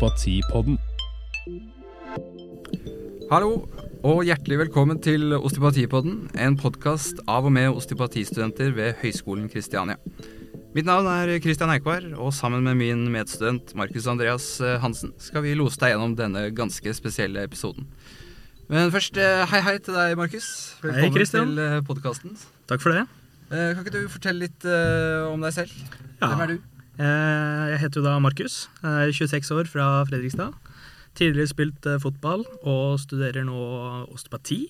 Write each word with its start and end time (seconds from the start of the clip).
Osteopatipodden. 0.00 0.78
Hallo, 3.28 3.50
og 4.00 4.22
hjertelig 4.24 4.56
velkommen 4.62 4.96
til 5.04 5.34
Osteopatipodden, 5.36 6.22
en 6.40 6.56
podkast 6.56 7.20
av 7.28 7.44
og 7.44 7.52
med 7.52 7.68
osteopatistudenter 7.68 8.72
ved 8.78 8.96
Høgskolen 9.02 9.50
Kristiania. 9.52 9.98
Mitt 10.72 10.88
navn 10.88 11.04
er 11.04 11.34
Kristian 11.44 11.74
Eikvar, 11.74 12.06
og 12.16 12.32
sammen 12.32 12.64
med 12.64 12.80
min 12.80 13.04
medstudent 13.12 13.74
Markus 13.76 14.08
Andreas 14.08 14.48
eh, 14.64 14.78
Hansen 14.80 15.12
skal 15.20 15.44
vi 15.44 15.52
lose 15.58 15.76
deg 15.84 15.92
gjennom 15.92 16.16
denne 16.16 16.46
ganske 16.48 16.96
spesielle 16.96 17.44
episoden. 17.44 17.84
Men 18.72 18.88
først, 18.96 19.20
eh, 19.20 19.44
hei 19.52 19.64
hei 19.68 19.78
til 19.84 20.00
deg, 20.00 20.16
Markus. 20.16 20.50
Velkommen 20.80 21.16
Christian. 21.20 21.56
til 21.60 21.88
podkasten. 21.92 22.40
Takk 22.72 22.88
for 22.88 22.96
det. 22.96 23.04
Kan 23.52 23.84
ikke 23.84 23.98
du 23.98 24.02
fortelle 24.08 24.48
litt 24.48 24.64
eh, 24.64 25.28
om 25.28 25.44
deg 25.44 25.58
selv? 25.60 25.76
Ja. 26.22 26.30
Hvem 26.30 26.46
er 26.48 26.54
du? 26.56 26.79
Eh, 27.00 27.66
Jeg 27.74 27.80
heter 27.84 28.00
jo 28.00 28.06
da 28.06 28.18
Markus. 28.20 28.66
Er 28.84 29.12
26 29.14 29.50
år 29.56 29.68
fra 29.70 29.88
Fredrikstad. 30.08 30.52
Tidligere 31.18 31.50
spilt 31.50 31.86
eh, 31.90 31.98
fotball 32.02 32.44
og 32.62 32.98
studerer 33.02 33.44
nå 33.46 33.56
osteopati. 34.12 34.60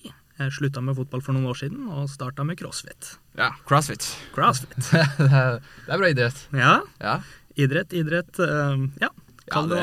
Jeg 0.41 0.55
slutta 0.56 0.80
med 0.80 0.97
fotball 0.97 1.20
for 1.20 1.37
noen 1.37 1.51
år 1.51 1.59
siden 1.61 1.89
og 1.93 2.06
starta 2.09 2.47
med 2.48 2.56
crossfit. 2.61 3.16
Ja, 3.37 3.51
CrossFit. 3.69 4.06
Crossfit. 4.33 4.79
det 5.20 5.91
er 5.91 6.01
bra 6.01 6.09
idrett. 6.09 6.47
Ja, 6.56 6.79
Ja. 7.03 7.19
idrett, 7.61 7.93
idrett 7.93 8.39
eh, 8.41 8.87
Ja, 9.03 9.11
Ja, 9.51 9.61
det 9.67 9.81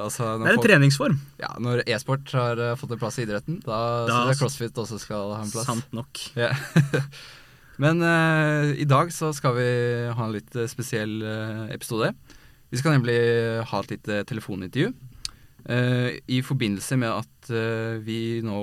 altså, 0.00 0.24
Det 0.40 0.46
er 0.48 0.54
en 0.54 0.56
folk- 0.56 0.64
treningsform. 0.66 1.18
Ja, 1.38 1.50
Når 1.60 1.82
e-sport 1.86 2.30
har 2.32 2.56
fått 2.80 2.94
en 2.96 2.98
plass 3.02 3.18
i 3.20 3.26
idretten, 3.26 3.60
da, 3.62 4.06
Da- 4.08 4.14
syns 4.24 4.32
jeg 4.32 4.40
crossfit 4.40 4.80
også 4.80 4.98
skal 5.02 5.34
ha 5.36 5.42
en 5.44 5.50
plass. 5.52 5.66
Sant 5.68 5.92
nok. 5.92 6.22
Ja. 6.40 6.50
Men 7.80 8.04
uh, 8.04 8.70
i 8.76 8.86
dag 8.88 9.12
så 9.14 9.32
skal 9.36 9.56
vi 9.56 9.70
ha 10.12 10.26
en 10.26 10.34
litt 10.34 10.52
eh, 10.58 10.68
spesiell 10.68 11.20
uh, 11.24 11.64
episode. 11.72 12.12
Vi 12.70 12.78
skal 12.78 12.98
nemlig 12.98 13.16
ha 13.70 13.84
et 13.84 13.96
lite 13.96 14.24
telefonintervju 14.30 14.92
Uh, 15.60 16.16
i 16.24 16.38
forbindelse 16.40 16.96
med 16.96 17.12
at 17.12 17.50
vi 18.00 18.40
nå, 18.40 18.60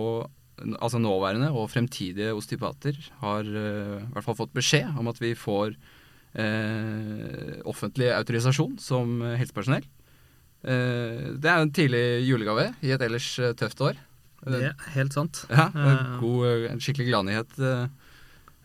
altså 0.81 0.97
nåværende 0.97 1.51
og 1.53 1.67
fremtidige 1.69 2.31
osteopater, 2.33 2.97
har 3.21 3.45
i 3.45 3.99
hvert 4.15 4.25
fall 4.25 4.37
fått 4.39 4.55
beskjed 4.57 4.97
om 4.97 5.11
at 5.11 5.21
vi 5.21 5.35
får 5.37 5.75
offentlig 7.69 8.09
autorisasjon 8.15 8.79
som 8.81 9.21
helsepersonell. 9.21 9.85
Det 10.65 11.53
er 11.53 11.61
en 11.61 11.75
tidlig 11.77 12.25
julegave 12.25 12.71
i 12.81 12.95
et 12.97 13.05
ellers 13.05 13.29
tøft 13.61 13.85
år. 13.91 14.01
Det 14.41 14.63
er 14.71 14.91
helt 14.97 15.13
sant. 15.13 15.45
Ja, 15.53 15.69
en, 15.77 16.17
god, 16.25 16.65
en 16.73 16.81
skikkelig 16.81 17.11
gladnyhet 17.13 17.61
Uh, 17.61 17.85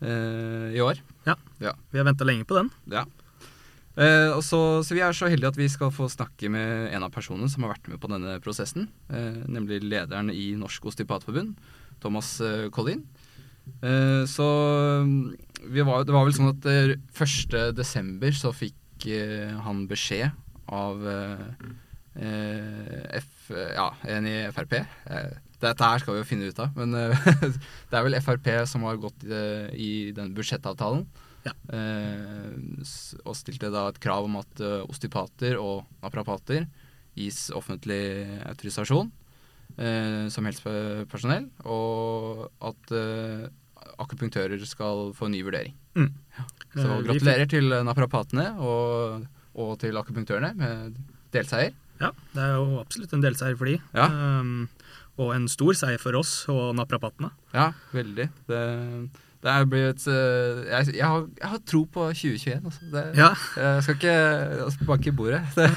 i 0.03 0.81
år. 0.83 0.99
Ja, 1.25 1.35
Vi 1.59 1.97
har 1.99 2.05
venta 2.07 2.25
lenge 2.27 2.43
på 2.47 2.57
den. 2.57 2.69
Ja. 2.91 3.05
Eh, 3.93 4.31
og 4.33 4.41
så, 4.41 4.59
så 4.81 4.95
vi 4.97 5.03
er 5.05 5.13
så 5.13 5.29
heldige 5.29 5.51
at 5.53 5.59
vi 5.59 5.67
skal 5.69 5.91
få 5.93 6.07
snakke 6.09 6.49
med 6.49 6.89
en 6.95 7.05
av 7.05 7.11
personene 7.13 7.49
som 7.51 7.65
har 7.65 7.75
vært 7.75 7.91
med 7.91 8.01
på 8.01 8.09
denne 8.09 8.39
prosessen. 8.41 8.87
Eh, 9.13 9.43
nemlig 9.45 9.83
lederen 9.85 10.31
i 10.33 10.53
Norsk 10.57 10.87
Osteopatforbund, 10.89 11.53
Thomas 12.01 12.35
eh, 12.41 12.69
Collin. 12.73 13.03
Eh, 13.85 14.23
så 14.29 14.47
vi 15.63 15.85
var, 15.85 16.07
det 16.07 16.15
var 16.15 16.25
vel 16.25 16.35
sånn 16.35 16.51
at 16.55 16.65
eh, 16.67 16.95
1. 17.13 17.53
desember 17.77 18.33
så 18.35 18.51
fikk 18.55 19.05
eh, 19.13 19.53
han 19.61 19.85
beskjed 19.91 20.33
av 20.73 21.05
eh, 21.13 21.45
eh, 22.17 23.21
F, 23.21 23.51
ja, 23.53 23.91
en 24.09 24.27
i 24.27 24.37
Frp. 24.57 24.79
Eh, 24.81 25.33
dette 25.63 25.89
her 25.89 26.01
skal 26.01 26.17
vi 26.17 26.21
jo 26.21 26.27
finne 26.27 26.49
ut 26.51 26.61
av, 26.61 26.73
men 26.77 26.95
eh, 26.99 27.27
det 27.89 27.97
er 27.99 28.05
vel 28.05 28.19
Frp 28.23 28.49
som 28.69 28.85
har 28.87 29.01
gått 29.01 29.25
eh, 29.27 29.69
i 29.73 29.91
den 30.15 30.33
budsjettavtalen. 30.37 31.05
Ja. 31.43 31.55
Eh, 31.75 32.83
og 33.23 33.35
stilte 33.35 33.71
da 33.73 33.87
et 33.89 33.99
krav 34.03 34.29
om 34.29 34.39
at 34.39 34.63
osteopater 34.85 35.57
og 35.59 35.83
naprapater 36.03 36.67
gis 37.17 37.49
offentlig 37.53 38.25
autorisasjon 38.47 39.11
som 39.73 40.45
helsepersonell, 40.45 41.47
og 41.65 42.43
at 42.61 42.91
akupunktører 44.03 44.61
skal 44.69 45.09
få 45.17 45.27
en 45.27 45.33
ny 45.33 45.41
vurdering. 45.45 45.73
Mm. 45.97 46.11
Så 46.73 46.87
Eh, 46.87 47.01
gratulerer 47.05 47.49
til 47.49 47.69
naprapatene 47.85 48.47
og, 48.61 49.25
og 49.53 49.73
til 49.81 49.97
akupunktørene 49.99 50.53
med 50.57 50.97
delseier. 51.33 51.73
Ja, 52.01 52.09
det 52.33 52.41
er 52.41 52.55
jo 52.57 52.79
absolutt 52.81 53.13
en 53.13 53.23
delseier 53.23 53.57
for 53.59 53.69
de. 53.69 53.77
Ja. 53.93 54.07
Um, 54.41 54.65
og 55.21 55.33
en 55.35 55.45
stor 55.51 55.75
seier 55.77 56.01
for 56.01 56.17
oss 56.17 56.31
og 56.51 56.73
naprapatene. 56.77 57.29
Ja, 57.53 57.67
veldig. 57.93 58.25
Det, 58.49 58.61
det 59.43 59.51
er 59.51 59.65
blitt 59.69 60.05
eh, 60.09 60.61
jeg, 60.71 60.93
jeg, 60.97 61.05
har, 61.05 61.25
jeg 61.41 61.49
har 61.51 61.59
tro 61.69 61.83
på 61.93 62.07
2021. 62.15 62.61
Altså. 62.65 62.87
Det, 62.93 63.03
Ja, 63.19 63.29
Jeg 63.59 63.83
skal 63.85 63.97
ikke 63.99 64.15
altså, 64.65 64.87
banke 64.89 65.11
i 65.11 65.15
bordet. 65.17 65.41
Det, 65.57 65.67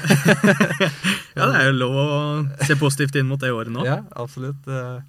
ja, 1.37 1.49
det 1.51 1.59
er 1.59 1.67
jo 1.67 1.75
lov 1.77 1.97
å 2.01 2.07
se 2.65 2.77
positivt 2.79 3.17
inn 3.19 3.27
mot 3.29 3.41
det 3.41 3.51
året 3.53 3.69
nå. 3.73 3.83
Ja, 3.85 3.99
absolutt. 4.17 4.65
Eh, 4.65 5.01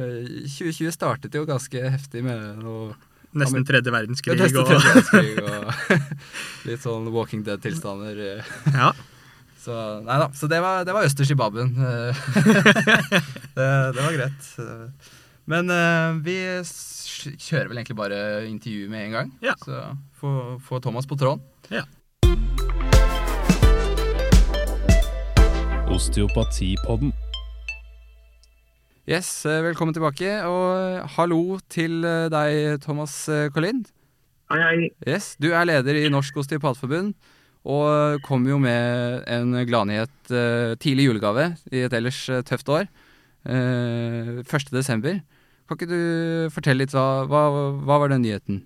eh, 0.00 0.46
2020 0.48 0.94
startet 0.94 1.34
jo 1.36 1.44
ganske 1.48 1.82
heftig 1.96 2.24
med 2.24 2.62
noe 2.62 2.94
Nesten 3.34 3.64
tredje 3.66 3.90
verdenskrig. 3.90 4.38
Nesten 4.38 4.60
og, 4.62 4.68
tredje 4.70 4.86
verdenskrig 4.86 5.42
og 5.42 6.12
litt 6.70 6.84
sånn 6.84 7.08
Walking 7.10 7.42
Dead-tilstander. 7.44 8.20
eh. 8.38 8.52
ja, 8.70 8.92
Så 9.64 9.74
nei 10.04 10.16
da. 10.20 10.28
Så 10.36 10.48
det 10.50 10.60
var, 10.60 10.84
det 10.84 10.92
var 10.92 11.06
østers 11.08 11.30
i 11.32 11.38
babben. 11.40 11.72
Eh, 11.80 12.24
det, 13.56 13.68
det 13.96 14.02
var 14.02 14.16
greit. 14.18 14.50
Men 15.48 15.72
uh, 15.72 16.20
vi 16.24 16.36
kjører 16.64 17.70
vel 17.72 17.80
egentlig 17.80 17.96
bare 17.98 18.20
intervju 18.48 18.88
med 18.92 19.08
en 19.08 19.18
gang. 19.18 19.34
Ja. 19.44 19.56
Så 19.64 19.82
få, 20.20 20.58
få 20.64 20.80
Thomas 20.84 21.08
på 21.08 21.16
tråden. 21.20 21.44
ja. 21.72 21.86
Osteopatipodden. 25.94 27.12
Yes, 29.06 29.46
eh, 29.46 29.60
velkommen 29.62 29.94
tilbake. 29.94 30.30
Og 30.48 31.04
hallo 31.14 31.58
til 31.70 32.00
eh, 32.08 32.30
deg, 32.32 32.80
Thomas 32.82 33.12
eh, 33.28 33.50
Collin. 33.52 33.84
Hei, 34.50 34.58
hei. 34.64 34.88
Yes, 35.06 35.36
Du 35.36 35.52
er 35.52 35.68
leder 35.68 36.00
i 36.00 36.08
Norsk 36.10 36.36
Osteopatforbund, 36.40 37.12
og 37.64 38.20
kom 38.24 38.44
jo 38.48 38.58
med 38.60 39.24
en 39.30 39.56
gladnyhet 39.64 40.32
uh, 40.32 40.74
tidlig 40.80 41.08
julegave 41.08 41.54
i 41.72 41.86
et 41.86 41.96
ellers 41.96 42.20
eh, 42.28 42.44
tøft 42.44 42.68
år. 42.68 42.84
Uh, 43.44 44.44
1. 44.44 44.68
desember. 44.72 45.22
Kan 45.64 45.78
ikke 45.78 45.88
du 45.88 46.52
fortelle 46.52 46.84
litt, 46.84 46.92
hva, 46.92 47.24
hva, 47.28 47.44
hva 47.80 48.00
var 48.02 48.12
den 48.12 48.24
nyheten? 48.24 48.62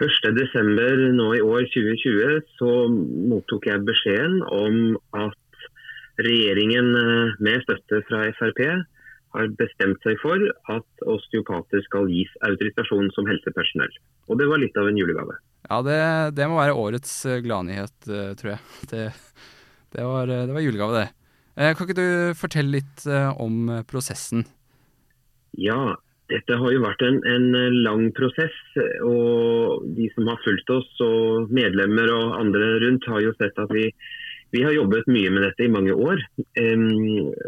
1. 0.00 0.32
desember 0.36 1.00
nå 1.16 1.28
i 1.36 1.44
år 1.44 1.64
2020 1.72 2.40
så 2.58 2.72
mottok 3.32 3.68
jeg 3.68 3.84
beskjeden 3.86 4.40
om 4.48 4.76
at 5.16 5.38
regjeringen 6.20 6.88
eh, 6.96 7.36
med 7.40 7.64
støtte 7.64 8.02
fra 8.08 8.24
Frp 8.38 8.62
har 9.32 9.48
bestemt 9.58 10.02
seg 10.04 10.18
for 10.22 10.44
at 10.74 11.06
osteopater 11.08 11.82
skal 11.86 12.10
gis 12.12 12.30
autorisasjon 12.46 13.10
som 13.16 13.28
helsepersonell. 13.30 13.94
Og 14.28 14.38
det 14.40 14.48
var 14.50 14.60
litt 14.62 14.76
av 14.80 14.90
en 14.90 15.00
julegave. 15.00 15.38
Ja, 15.68 15.80
det, 15.86 15.98
det 16.36 16.48
må 16.50 16.58
være 16.58 16.76
årets 16.76 17.14
eh, 17.28 17.40
gladnyhet, 17.44 17.96
eh, 18.08 18.32
tror 18.38 18.56
jeg. 18.56 18.62
Det, 18.92 19.08
det, 19.92 20.06
var, 20.08 20.28
eh, 20.28 20.46
det 20.48 20.56
var 20.56 20.64
julegave, 20.64 21.02
det. 21.02 21.10
Kan 21.52 21.84
ikke 21.84 21.98
du 21.98 22.32
fortelle 22.32 22.78
litt 22.78 23.02
om 23.04 23.66
prosessen? 23.84 24.46
Ja, 25.60 25.98
dette 26.32 26.56
har 26.56 26.72
jo 26.72 26.80
vært 26.80 27.02
en, 27.04 27.18
en 27.28 27.50
lang 27.84 28.06
prosess. 28.16 28.56
Og 29.04 29.84
de 29.98 30.08
som 30.14 30.30
har 30.32 30.40
fulgt 30.46 30.72
oss, 30.72 30.88
og 31.04 31.52
medlemmer 31.52 32.08
og 32.14 32.38
andre 32.38 32.70
rundt, 32.86 33.08
har 33.12 33.20
jo 33.20 33.34
sett 33.36 33.60
at 33.60 33.74
vi, 33.76 33.90
vi 34.52 34.62
har 34.62 34.74
jobbet 34.76 35.08
mye 35.08 35.30
med 35.32 35.46
dette 35.46 35.64
i 35.64 35.72
mange 35.72 35.94
år. 35.96 36.20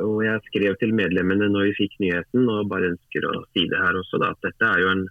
Og 0.04 0.16
jeg 0.24 0.44
skrev 0.48 0.78
til 0.80 0.94
medlemmene 0.96 1.50
når 1.52 1.68
vi 1.68 1.76
fikk 1.82 1.98
nyheten, 2.00 2.48
og 2.48 2.70
bare 2.70 2.94
ønsker 2.94 3.28
å 3.28 3.42
si 3.52 3.66
det 3.68 3.82
her 3.82 3.98
også, 4.00 4.20
da, 4.22 4.32
at 4.32 4.48
dette 4.48 4.70
er 4.70 4.80
jo 4.80 4.88
en, 4.94 5.04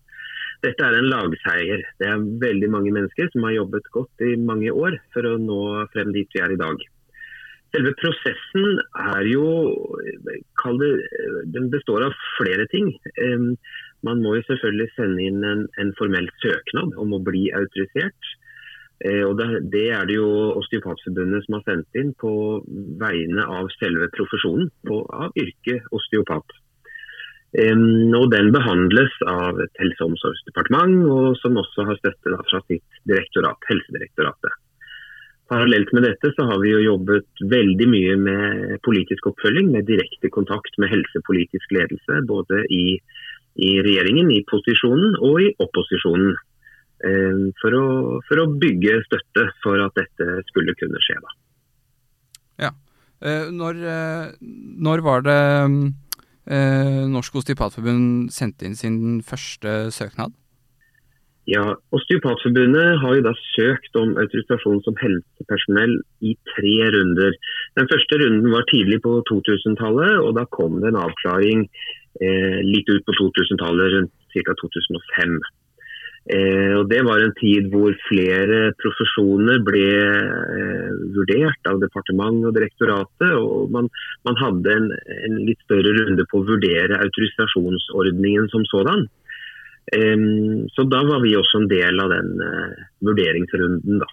dette 0.66 0.88
er 0.88 0.98
en 0.98 1.12
lagseier. 1.12 1.86
Det 2.02 2.10
er 2.10 2.26
veldig 2.42 2.72
mange 2.74 2.96
mennesker 2.96 3.30
som 3.34 3.46
har 3.46 3.60
jobbet 3.60 3.94
godt 3.94 4.26
i 4.26 4.34
mange 4.42 4.74
år 4.74 4.98
for 5.14 5.30
å 5.30 5.38
nå 5.42 5.62
frem 5.94 6.14
dit 6.18 6.34
vi 6.34 6.42
er 6.42 6.56
i 6.56 6.60
dag. 6.64 6.82
Selve 7.74 7.96
prosessen 7.98 8.82
er 9.02 9.26
jo 9.32 9.46
det, 10.26 10.92
Den 11.56 11.72
består 11.74 12.06
av 12.06 12.14
flere 12.38 12.68
ting. 12.74 12.92
Man 14.06 14.22
må 14.22 14.36
jo 14.38 14.46
selvfølgelig 14.50 14.94
sende 14.94 15.26
inn 15.26 15.44
en, 15.48 15.66
en 15.82 15.94
formell 15.98 16.30
søknad 16.42 16.94
om 17.02 17.16
å 17.18 17.22
bli 17.26 17.48
autorisert. 17.58 18.34
Eh, 19.04 19.24
og 19.28 19.38
det, 19.40 19.86
er 19.92 20.08
det 20.08 20.16
jo 20.16 20.28
Osteopatforbundet 20.62 21.46
som 21.46 21.58
har 21.58 21.64
sendt 21.68 22.00
inn 22.00 22.14
på 22.20 22.34
vegne 23.02 23.48
av 23.60 23.72
selve 23.78 24.08
profesjonen, 24.16 24.70
på, 24.88 25.04
av 25.12 25.36
yrket 25.40 25.90
osteopat. 25.92 26.60
Og 27.54 28.24
Den 28.34 28.48
behandles 28.50 29.14
av 29.30 29.60
et 29.62 29.76
helse- 29.78 30.02
og 30.02 30.16
omsorgsdepartement, 30.16 31.04
og 31.06 31.36
som 31.38 31.60
også 31.62 31.86
har 31.86 32.00
støtte 32.00 32.38
fra 32.50 32.62
sitt 32.66 33.02
direktorat, 33.06 33.60
Helsedirektoratet. 33.70 34.56
Parallelt 35.52 35.92
med 35.94 36.08
dette 36.08 36.32
så 36.34 36.48
har 36.50 36.62
vi 36.64 36.72
jo 36.72 36.80
jobbet 36.82 37.44
veldig 37.52 37.88
mye 37.92 38.16
med 38.18 38.80
politisk 38.88 39.28
oppfølging, 39.30 39.70
med 39.76 39.86
direkte 39.86 40.32
kontakt 40.34 40.80
med 40.82 40.90
helsepolitisk 40.90 41.76
ledelse, 41.78 42.24
både 42.26 42.64
i, 42.74 42.98
i 43.62 43.72
regjeringen, 43.86 44.32
i 44.34 44.42
posisjonen 44.50 45.20
og 45.20 45.44
i 45.44 45.52
opposisjonen. 45.62 46.34
Eh, 47.08 47.42
For 47.62 47.78
å, 47.78 47.86
for 48.28 48.44
å 48.44 48.50
bygge 48.62 49.02
støtte 49.08 49.48
for 49.64 49.82
at 49.84 49.98
dette 50.00 50.44
skulle 50.52 50.76
kunne 50.80 51.02
skje. 51.04 51.20
da. 51.24 51.36
Ja. 52.68 52.72
når, 53.52 53.84
eh, 53.88 54.32
når, 54.84 55.02
var 55.02 55.22
det 55.26 55.42
eh, 56.46 57.04
Norsk 57.10 57.36
Osteopatforbund 57.42 58.32
sendte 58.32 58.68
inn 58.68 58.76
sin 58.76 59.22
første 59.26 59.92
søknad? 59.96 60.34
Ja, 61.52 61.64
Osteopatforbundet 61.92 63.02
har 63.02 63.18
jo 63.18 63.24
da 63.26 63.34
søkt 63.52 63.98
om 64.00 64.14
autorisasjon 64.16 64.80
som 64.86 64.96
helsepersonell 65.02 65.98
i 66.24 66.38
tre 66.54 66.76
runder. 66.96 67.36
Den 67.76 67.90
første 67.92 68.20
runden 68.22 68.48
var 68.54 68.64
tidlig 68.72 69.02
på 69.04 69.18
2000-tallet, 69.28 70.22
og 70.24 70.38
da 70.40 70.46
kom 70.56 70.80
det 70.80 70.94
en 70.94 71.02
avklaring 71.02 71.66
eh, 72.24 72.62
litt 72.64 72.88
ut 72.88 73.04
på 73.04 73.18
2000-tallet, 73.20 73.92
rundt 73.98 74.14
ca. 74.38 74.56
2005. 74.62 75.36
Eh, 76.24 76.72
og 76.80 76.88
Det 76.88 77.02
var 77.04 77.20
en 77.20 77.34
tid 77.36 77.68
hvor 77.74 77.92
flere 78.08 78.72
profesjoner 78.80 79.60
ble 79.68 79.88
eh, 80.00 80.94
vurdert 81.18 81.68
av 81.68 81.82
departement 81.82 82.46
og 82.48 82.56
direktoratet. 82.56 83.34
og 83.36 83.74
Man, 83.76 83.90
man 84.24 84.40
hadde 84.40 84.72
en, 84.72 84.88
en, 85.18 85.42
litt 85.44 85.60
større 85.68 85.92
runde 86.00 86.24
på 86.32 86.40
å 86.40 86.48
vurdere 86.48 87.02
autorisasjonsordningen 87.04 88.48
som 88.54 88.64
sådan. 88.72 89.08
Um, 89.94 90.64
så 90.72 90.86
da 90.88 91.02
var 91.04 91.20
vi 91.26 91.34
også 91.36 91.60
en 91.60 91.68
del 91.68 92.00
av 92.00 92.14
den 92.14 92.30
vurderingsrunden. 93.04 94.00
da. 94.00 94.08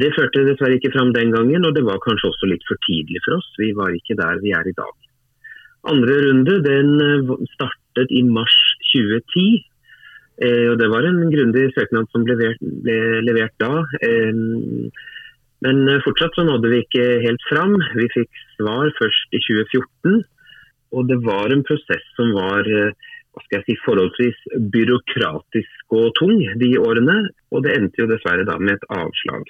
Det 0.00 0.10
førte 0.12 0.44
dessverre 0.44 0.76
ikke 0.76 0.92
fram 0.92 1.14
den 1.16 1.32
gangen, 1.32 1.64
og 1.64 1.72
det 1.76 1.86
var 1.86 2.02
kanskje 2.04 2.28
også 2.28 2.50
litt 2.50 2.64
for 2.68 2.76
tidlig 2.84 3.20
for 3.24 3.38
oss. 3.38 3.48
Vi 3.60 3.72
var 3.76 3.96
ikke 3.96 4.16
der 4.20 4.40
vi 4.44 4.52
er 4.56 4.68
i 4.68 4.76
dag. 4.76 4.92
Andre 5.88 6.18
runde 6.26 6.58
den 6.64 6.92
startet 7.56 8.12
i 8.12 8.22
mars 8.28 8.56
2010. 8.92 9.64
og 10.38 10.78
Det 10.78 10.88
var 10.92 11.02
en 11.02 11.20
grundig 11.32 11.64
søknad 11.74 12.06
som 12.12 12.22
ble 12.22 12.36
levert, 12.38 12.60
ble 12.84 12.98
levert 13.26 13.54
da. 13.58 13.84
men 15.66 15.78
fortsatt 16.04 16.36
så 16.38 16.44
nådde 16.46 16.70
vi 16.70 16.82
ikke 16.84 17.06
helt 17.24 17.42
fram. 17.50 17.74
Vi 17.98 18.06
fikk 18.14 18.30
svar 18.54 18.92
først 19.00 19.34
i 19.34 19.40
2014. 19.42 20.22
Og 20.94 21.08
det 21.10 21.18
var 21.26 21.50
en 21.50 21.66
prosess 21.66 22.06
som 22.14 22.30
var 22.36 22.70
hva 23.38 23.44
skal 23.44 23.60
jeg 23.60 23.66
si, 23.66 23.76
forholdsvis 23.84 24.38
byråkratisk 24.74 25.94
og 25.94 26.10
tung 26.18 26.38
de 26.62 26.70
årene. 26.78 27.18
Og 27.54 27.64
det 27.66 27.74
endte 27.76 28.02
jo 28.02 28.10
dessverre 28.10 28.46
da 28.48 28.58
med 28.58 28.78
et 28.78 28.88
avslag. 28.94 29.46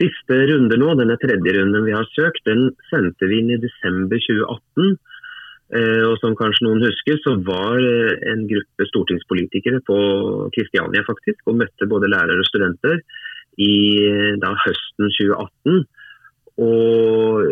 Siste 0.00 0.36
runde 0.50 0.78
nå, 0.78 0.94
denne 0.98 1.16
tredje 1.22 1.54
runden 1.54 1.86
vi 1.86 1.94
har 1.94 2.06
søkt, 2.14 2.42
den 2.48 2.72
sendte 2.90 3.28
vi 3.30 3.38
inn 3.42 3.52
i 3.54 3.60
desember 3.62 4.18
2018. 4.18 4.96
Eh, 5.74 6.02
og 6.06 6.18
som 6.22 6.36
kanskje 6.38 6.68
noen 6.68 6.84
husker, 6.84 7.18
så 7.24 7.34
var 7.46 7.80
eh, 7.82 8.14
en 8.32 8.44
gruppe 8.50 8.88
stortingspolitikere 8.90 9.82
på 9.88 9.98
Kristiania 10.54 11.02
faktisk, 11.06 11.42
og 11.50 11.58
møtte 11.62 11.90
både 11.90 12.10
lærere 12.12 12.42
og 12.42 12.50
studenter 12.50 13.00
i 13.58 13.74
eh, 14.06 14.34
da, 14.42 14.54
høsten 14.66 15.10
2018. 15.18 15.82
Og 16.64 17.42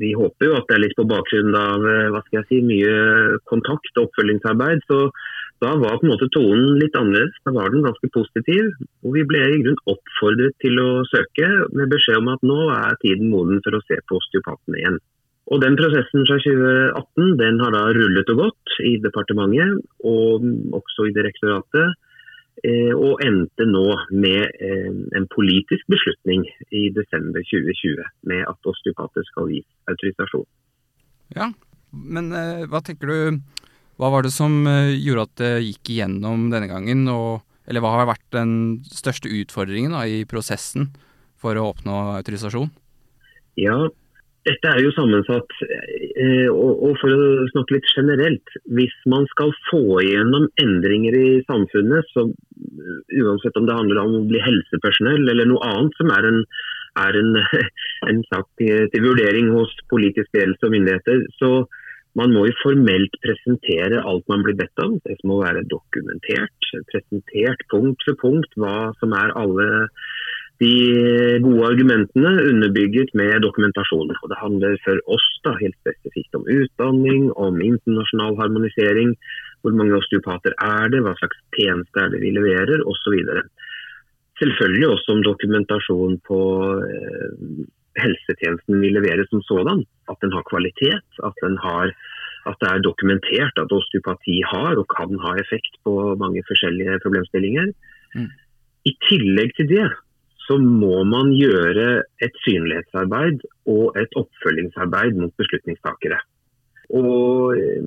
vi 0.00 0.12
håper 0.16 0.50
jo 0.50 0.56
at 0.58 0.68
det 0.68 0.76
er 0.76 0.82
litt 0.84 0.96
på 0.98 1.08
bakgrunn 1.08 1.56
av 1.56 1.84
eh, 1.88 2.08
hva 2.12 2.20
skal 2.26 2.40
jeg 2.42 2.48
si, 2.50 2.60
mye 2.68 3.40
kontakt 3.48 3.96
og 3.96 4.10
oppfølgingsarbeid. 4.10 4.84
Så 4.90 4.98
da 5.64 5.72
var 5.80 5.96
på 5.96 6.04
en 6.06 6.12
måte 6.12 6.28
tonen 6.34 6.76
litt 6.80 6.96
annerledes. 7.00 7.36
Da 7.48 7.54
var 7.56 7.72
den 7.72 7.86
ganske 7.86 8.10
positiv. 8.12 8.72
Og 9.06 9.16
vi 9.16 9.24
ble 9.28 9.42
i 9.48 9.60
grunn 9.64 9.80
oppfordret 9.92 10.56
til 10.64 10.80
å 10.82 10.88
søke 11.08 11.48
med 11.72 11.92
beskjed 11.92 12.20
om 12.20 12.32
at 12.34 12.44
nå 12.44 12.58
er 12.76 12.98
tiden 13.04 13.32
moden 13.32 13.62
for 13.64 13.78
å 13.78 13.84
se 13.86 14.00
på 14.04 14.20
osteopatene 14.20 14.82
igjen. 14.82 15.00
Og 15.46 15.62
Den 15.62 15.76
prosessen 15.78 16.26
fra 16.26 16.40
2018 16.42 17.36
den 17.38 17.60
har 17.62 17.74
da 17.74 17.84
rullet 17.94 18.32
og 18.34 18.40
gått 18.40 18.78
i 18.82 18.96
departementet 19.02 19.78
og 20.02 20.42
også 20.74 21.06
i 21.06 21.14
direktoratet. 21.14 21.94
Eh, 22.64 22.92
og 22.96 23.20
endte 23.20 23.66
nå 23.68 23.84
med 24.16 24.48
eh, 24.64 24.88
en 25.18 25.26
politisk 25.28 25.84
beslutning 25.92 26.46
i 26.72 26.86
desember 26.96 27.44
2020 27.44 28.00
med 28.30 28.46
at 28.48 28.70
osteopater 28.70 29.26
skal 29.28 29.50
gis 29.52 29.66
autorisasjon. 29.92 30.46
Ja, 31.36 31.50
men 31.92 32.32
eh, 32.32 32.64
hva 32.70 32.80
tenker 32.84 33.12
du 33.12 33.42
Hva 34.00 34.08
var 34.12 34.24
det 34.24 34.32
som 34.32 34.64
gjorde 34.66 35.22
at 35.24 35.36
det 35.40 35.52
gikk 35.64 35.92
igjennom 35.94 36.48
denne 36.52 36.66
gangen? 36.68 37.06
Og, 37.08 37.44
eller 37.64 37.84
hva 37.84 37.94
har 37.94 38.10
vært 38.10 38.26
den 38.34 38.50
største 38.84 39.30
utfordringen 39.32 39.94
da, 39.96 40.02
i 40.04 40.26
prosessen 40.28 40.90
for 41.40 41.56
å 41.56 41.70
oppnå 41.70 41.94
autorisasjon? 42.18 42.68
Ja, 43.56 43.78
dette 44.46 44.70
er 44.70 44.82
jo 44.84 44.92
sammensatt. 44.94 45.54
Eh, 45.66 46.46
og 46.50 46.94
for 47.00 47.12
å 47.12 47.46
snakke 47.50 47.76
litt 47.76 47.88
generelt, 47.92 48.56
hvis 48.78 48.94
man 49.10 49.26
skal 49.32 49.52
få 49.70 50.00
igjennom 50.04 50.48
endringer 50.62 51.16
i 51.18 51.28
samfunnet, 51.48 52.06
så 52.14 52.28
uansett 53.22 53.58
om 53.58 53.66
det 53.66 53.78
handler 53.78 54.02
om 54.02 54.18
å 54.20 54.26
bli 54.30 54.42
helsepersonell 54.42 55.26
eller 55.32 55.50
noe 55.50 55.72
annet 55.72 55.98
som 55.98 56.12
er 56.14 56.30
en, 56.30 56.44
er 57.02 57.18
en, 57.22 57.32
en 58.12 58.22
sak 58.30 58.46
til, 58.62 58.86
vurdering 59.02 59.50
hos 59.56 59.74
politisk 59.92 60.30
ledelse 60.36 60.68
og 60.68 60.76
myndigheter, 60.76 61.26
så 61.40 61.52
man 62.16 62.32
må 62.32 62.46
jo 62.48 62.54
formelt 62.62 63.18
presentere 63.20 64.00
alt 64.08 64.24
man 64.32 64.44
blir 64.46 64.56
bedt 64.56 64.80
om. 64.80 64.94
Det 65.04 65.18
må 65.28 65.42
være 65.42 65.66
dokumentert, 65.68 66.70
presentert 66.88 67.66
punkt 67.72 68.06
for 68.06 68.16
punkt 68.22 68.56
hva 68.56 68.94
som 69.02 69.12
er 69.12 69.34
alle 69.36 69.66
de 70.62 71.40
gode 71.44 71.64
argumentene 71.68 72.32
underbygget 72.50 73.12
med 73.18 73.42
dokumentasjon. 73.44 74.14
Og 74.22 74.30
det 74.30 74.38
handler 74.40 74.78
for 74.84 75.00
oss 75.16 75.26
da 75.44 75.52
helt 75.60 75.76
spesifikt 75.82 76.38
om 76.38 76.46
utdanning, 76.48 77.28
om 77.36 77.60
internasjonal 77.60 78.38
harmonisering. 78.40 79.12
Hvor 79.60 79.76
mange 79.76 79.98
osteopater 79.98 80.54
er 80.56 80.92
det, 80.92 81.02
hva 81.04 81.12
slags 81.20 81.40
tjeneste 81.56 82.00
er 82.00 82.12
det 82.12 82.22
vi 82.22 82.32
leverer, 82.32 82.84
osv. 82.88 83.16
Selvfølgelig 84.40 84.88
også 84.94 85.16
om 85.16 85.24
dokumentasjon 85.26 86.20
på 86.28 86.40
eh, 86.86 87.66
helsetjenesten 88.00 88.80
vi 88.80 88.92
leverer 88.94 89.28
som 89.28 89.44
sådan. 89.44 89.84
At 90.08 90.20
den 90.24 90.32
har 90.32 90.46
kvalitet, 90.48 91.04
at, 91.28 91.36
den 91.44 91.58
har, 91.60 91.92
at 92.48 92.56
det 92.62 92.72
er 92.72 92.86
dokumentert 92.88 93.60
at 93.60 93.76
osteopati 93.76 94.40
har 94.54 94.80
og 94.80 94.88
kan 94.96 95.20
ha 95.24 95.36
effekt 95.42 95.76
på 95.84 96.16
mange 96.20 96.44
forskjellige 96.48 97.00
problemstillinger. 97.04 97.72
Mm. 98.16 98.32
I 98.86 98.92
tillegg 99.08 99.56
til 99.58 99.72
det 99.74 99.88
så 100.46 100.56
må 100.62 101.02
man 101.08 101.32
gjøre 101.34 102.04
et 102.22 102.40
synlighetsarbeid 102.44 103.42
og 103.72 103.98
et 103.98 104.12
oppfølgingsarbeid 104.18 105.18
mot 105.18 105.34
beslutningstakere. 105.40 106.20
Og 106.94 107.56
eh, 107.58 107.82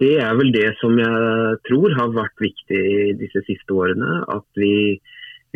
Det 0.00 0.14
er 0.20 0.34
vel 0.36 0.52
det 0.52 0.74
som 0.80 0.98
jeg 1.00 1.56
tror 1.68 1.96
har 1.96 2.12
vært 2.16 2.44
viktig 2.44 2.84
disse 3.20 3.40
siste 3.48 3.72
årene. 3.72 4.20
At 4.28 4.44
vi, 4.58 5.00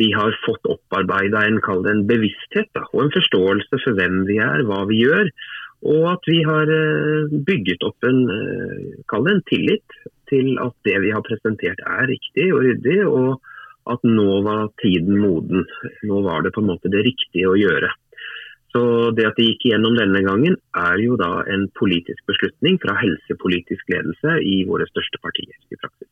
vi 0.00 0.10
har 0.16 0.38
fått 0.46 0.64
opparbeida 0.70 1.44
en, 1.44 1.60
en 1.60 2.04
bevissthet 2.08 2.70
da, 2.76 2.86
og 2.92 3.06
en 3.06 3.14
forståelse 3.16 3.82
for 3.84 3.98
hvem 3.98 4.24
vi 4.30 4.40
er, 4.40 4.64
hva 4.68 4.84
vi 4.88 5.02
gjør. 5.04 5.32
Og 5.86 6.06
at 6.14 6.30
vi 6.30 6.40
har 6.46 6.72
eh, 6.72 7.36
bygget 7.48 7.84
opp 7.84 8.08
en, 8.08 8.22
eh, 8.32 9.18
en 9.18 9.44
tillit 9.50 10.00
til 10.30 10.56
at 10.62 10.74
det 10.88 10.96
vi 11.04 11.12
har 11.12 11.22
presentert 11.26 11.82
er 11.84 12.08
riktig 12.08 12.48
og 12.54 12.64
ryddig. 12.64 13.02
og 13.04 13.42
at 13.92 14.02
nå 14.06 14.40
var 14.46 14.68
tiden 14.82 15.20
moden. 15.22 15.64
Nå 16.08 16.20
var 16.26 16.42
det 16.44 16.52
på 16.54 16.62
en 16.62 16.70
måte 16.72 16.90
det 16.92 17.04
riktige 17.06 17.48
å 17.50 17.56
gjøre. 17.58 17.92
Så 18.74 19.10
Det 19.16 19.24
at 19.24 19.38
de 19.38 19.46
gikk 19.46 19.68
igjennom 19.68 19.96
denne 19.96 20.20
gangen, 20.26 20.56
er 20.76 21.00
jo 21.00 21.16
da 21.16 21.40
en 21.48 21.68
politisk 21.78 22.20
beslutning 22.28 22.76
fra 22.82 22.96
helsepolitisk 22.98 23.88
ledelse 23.88 24.36
i 24.44 24.56
våre 24.68 24.84
største 24.90 25.20
partier 25.22 25.54
i 25.72 25.78
praksis. 25.80 26.10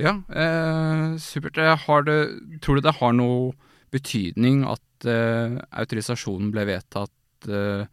Ja, 0.00 0.16
eh, 0.32 1.16
supert. 1.20 1.54
Det, 1.54 2.58
tror 2.64 2.80
du 2.80 2.82
det 2.82 2.96
har 2.98 3.14
noe 3.14 3.52
betydning 3.92 4.64
at 4.66 5.06
eh, 5.06 5.60
autorisasjonen 5.82 6.50
ble 6.54 6.66
vedtatt 6.72 7.50
eh, 7.50 7.86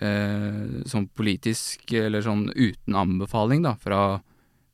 eh 0.00 0.86
sånn 0.86 1.08
politisk, 1.12 1.90
eller 1.92 2.22
sånn 2.22 2.46
uten 2.54 2.96
anbefaling 2.96 3.66
da, 3.66 3.74
fra 3.76 4.20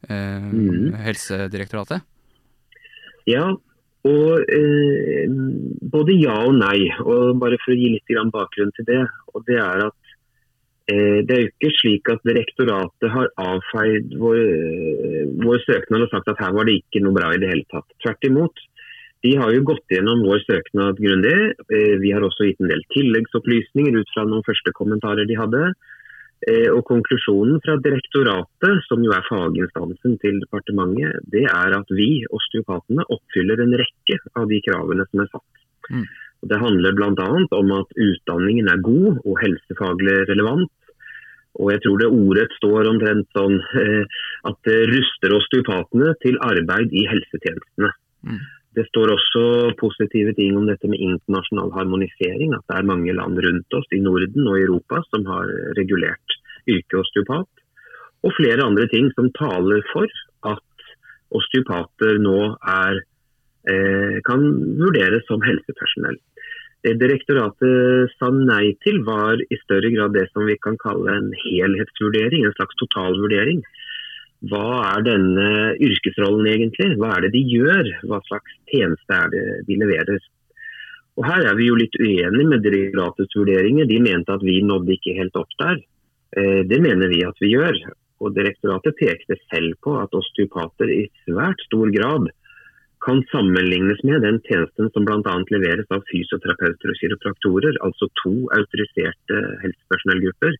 mm. 0.07 0.93
Helsedirektoratet? 1.01 2.05
Ja, 3.27 3.57
og 4.07 4.51
eh, 4.53 5.31
Både 5.97 6.17
ja 6.19 6.37
og 6.47 6.57
nei. 6.59 6.89
og 7.03 7.39
Bare 7.43 7.59
for 7.63 7.75
å 7.75 7.79
gi 7.79 7.93
litt 7.95 8.17
bakgrunn 8.33 8.75
til 8.77 8.89
det. 8.89 9.03
og 9.35 9.45
det 9.49 9.59
er 9.63 9.87
at 9.87 10.15
eh, 10.93 11.19
Det 11.27 11.35
er 11.35 11.43
jo 11.43 11.51
ikke 11.53 11.75
slik 11.81 12.13
at 12.13 12.25
direktoratet 12.29 13.11
har 13.11 13.33
avfeid 13.37 14.17
vår, 14.21 14.39
eh, 14.39 15.27
vår, 15.43 15.61
søknad 15.67 16.07
og 16.07 16.11
sagt 16.13 16.29
at 16.33 16.41
her 16.41 16.55
var 16.57 16.69
det 16.69 16.81
ikke 16.81 17.03
noe 17.05 17.17
bra 17.17 17.33
i 17.35 17.43
det 17.43 17.51
hele 17.53 17.67
tatt. 17.73 17.89
Tvert 18.05 18.31
imot. 18.31 18.65
De 19.25 19.33
har 19.41 19.51
jo 19.55 19.65
gått 19.67 19.91
gjennom 19.91 20.23
vår 20.27 20.43
søknad 20.45 21.01
grundig. 21.03 21.37
Eh, 21.73 21.97
vi 22.03 22.13
har 22.15 22.23
også 22.23 22.47
gitt 22.47 22.61
en 22.63 22.71
del 22.71 22.85
tilleggsopplysninger 22.95 23.97
ut 23.99 24.15
fra 24.15 24.27
noen 24.29 24.45
første 24.47 24.75
kommentarer 24.77 25.27
de 25.27 25.39
hadde. 25.39 25.73
Eh, 26.45 26.69
og 26.69 26.83
Konklusjonen 26.85 27.63
fra 27.65 27.79
direktoratet, 27.81 28.83
som 28.87 29.05
jo 29.05 29.15
er 29.17 29.25
faginstansen 29.25 30.19
til 30.21 30.41
departementet, 30.43 31.25
det 31.33 31.47
er 31.49 31.77
at 31.79 31.93
vi, 31.97 32.27
osteopatene, 32.29 33.07
oppfyller 33.09 33.63
en 33.65 33.77
rekke 33.81 34.19
av 34.37 34.49
de 34.51 34.61
kravene 34.67 35.07
som 35.09 35.25
er 35.25 35.31
satt. 35.33 35.63
Mm. 35.89 36.05
Det 36.47 36.59
handler 36.61 36.97
bl.a. 36.99 37.29
om 37.57 37.73
at 37.79 37.95
utdanningen 37.97 38.69
er 38.69 38.85
god 38.85 39.23
og 39.25 39.41
helsefaglig 39.41 40.19
relevant. 40.29 40.73
Og 41.57 41.73
jeg 41.73 41.81
tror 41.87 42.03
det 42.03 42.13
ordet 42.13 42.51
står 42.59 42.91
omtrent 42.91 43.31
sånn 43.33 43.57
eh, 43.81 44.05
at 44.45 44.59
det 44.69 44.77
ruster 44.93 45.33
osteopatene 45.39 46.13
til 46.21 46.37
arbeid 46.45 46.93
i 46.93 47.07
helsetjenestene. 47.09 47.95
Mm. 48.29 48.43
Det 48.77 48.85
står 48.91 49.15
også 49.15 49.43
positive 49.81 50.35
ting 50.37 50.57
om 50.59 50.67
dette 50.69 50.89
med 50.91 51.01
internasjonal 51.01 51.71
harmonisering. 51.73 52.53
At 52.53 52.65
det 52.69 52.77
er 52.77 52.91
mange 52.91 53.15
land 53.17 53.41
rundt 53.41 53.77
oss 53.79 53.89
i 53.97 54.03
Norden 54.05 54.51
og 54.51 54.59
Europa 54.61 55.01
som 55.09 55.25
har 55.31 55.49
regulert 55.79 56.37
yrket 56.69 56.99
osteopat. 57.01 57.49
Og 58.27 58.35
flere 58.37 58.67
andre 58.67 58.85
ting 58.93 59.09
som 59.15 59.33
taler 59.39 59.81
for 59.93 60.11
at 60.51 60.93
osteopater 61.37 62.21
nå 62.21 62.41
er, 62.75 63.01
eh, 63.71 64.21
kan 64.29 64.45
vurderes 64.77 65.25
som 65.27 65.41
helsepersonell. 65.41 66.21
Det 66.85 66.99
direktoratet 67.01 68.13
sa 68.19 68.29
nei 68.31 68.77
til, 68.85 69.01
var 69.03 69.41
i 69.41 69.57
større 69.65 69.91
grad 69.95 70.13
det 70.13 70.29
som 70.33 70.45
vi 70.47 70.57
kan 70.63 70.77
kalle 70.77 71.17
en 71.17 71.33
helhetsvurdering, 71.33 72.45
en 72.45 72.55
slags 72.55 72.77
totalvurdering 72.83 73.65
hva 74.45 74.69
er 74.93 75.05
denne 75.07 75.51
yrkesrollen 75.81 76.47
egentlig? 76.51 76.93
Hva 77.01 77.15
er 77.17 77.25
det 77.25 77.33
de 77.33 77.43
gjør? 77.49 77.89
Hva 78.05 78.21
slags 78.29 78.57
tjeneste 78.69 79.17
er 79.17 79.31
det 79.33 79.45
de 79.69 79.79
leverer? 79.81 80.19
Og 81.17 81.25
Her 81.25 81.47
er 81.49 81.57
vi 81.57 81.71
jo 81.71 81.79
litt 81.81 81.97
uenige 81.97 82.49
med 82.51 82.65
direktoratets 82.65 83.37
vurderinger. 83.39 83.89
De 83.89 84.01
mente 84.05 84.35
at 84.37 84.45
vi 84.45 84.59
nådde 84.61 84.93
ikke 84.99 85.17
helt 85.17 85.39
opp 85.41 85.55
der. 85.63 85.81
Eh, 86.37 86.61
det 86.69 86.83
mener 86.85 87.09
vi 87.09 87.23
at 87.25 87.41
vi 87.41 87.55
gjør. 87.55 87.79
Og 88.21 88.35
Direktoratet 88.37 88.99
pekte 89.01 89.39
selv 89.49 89.79
på 89.85 89.97
at 90.03 90.13
osteopater 90.17 90.93
i 90.93 91.07
svært 91.25 91.65
stor 91.65 91.89
grad 91.95 92.29
kan 93.07 93.23
sammenlignes 93.31 94.01
med 94.05 94.25
den 94.25 94.41
tjenesten 94.45 94.89
som 94.93 95.05
bl.a. 95.07 95.35
leveres 95.55 95.89
av 95.95 96.05
fysioterapeuter 96.11 96.91
og 96.91 96.97
kiropraktorer, 97.01 97.77
altså 97.87 98.09
to 98.23 98.35
autoriserte 98.57 99.43
helsepersonellgrupper. 99.63 100.57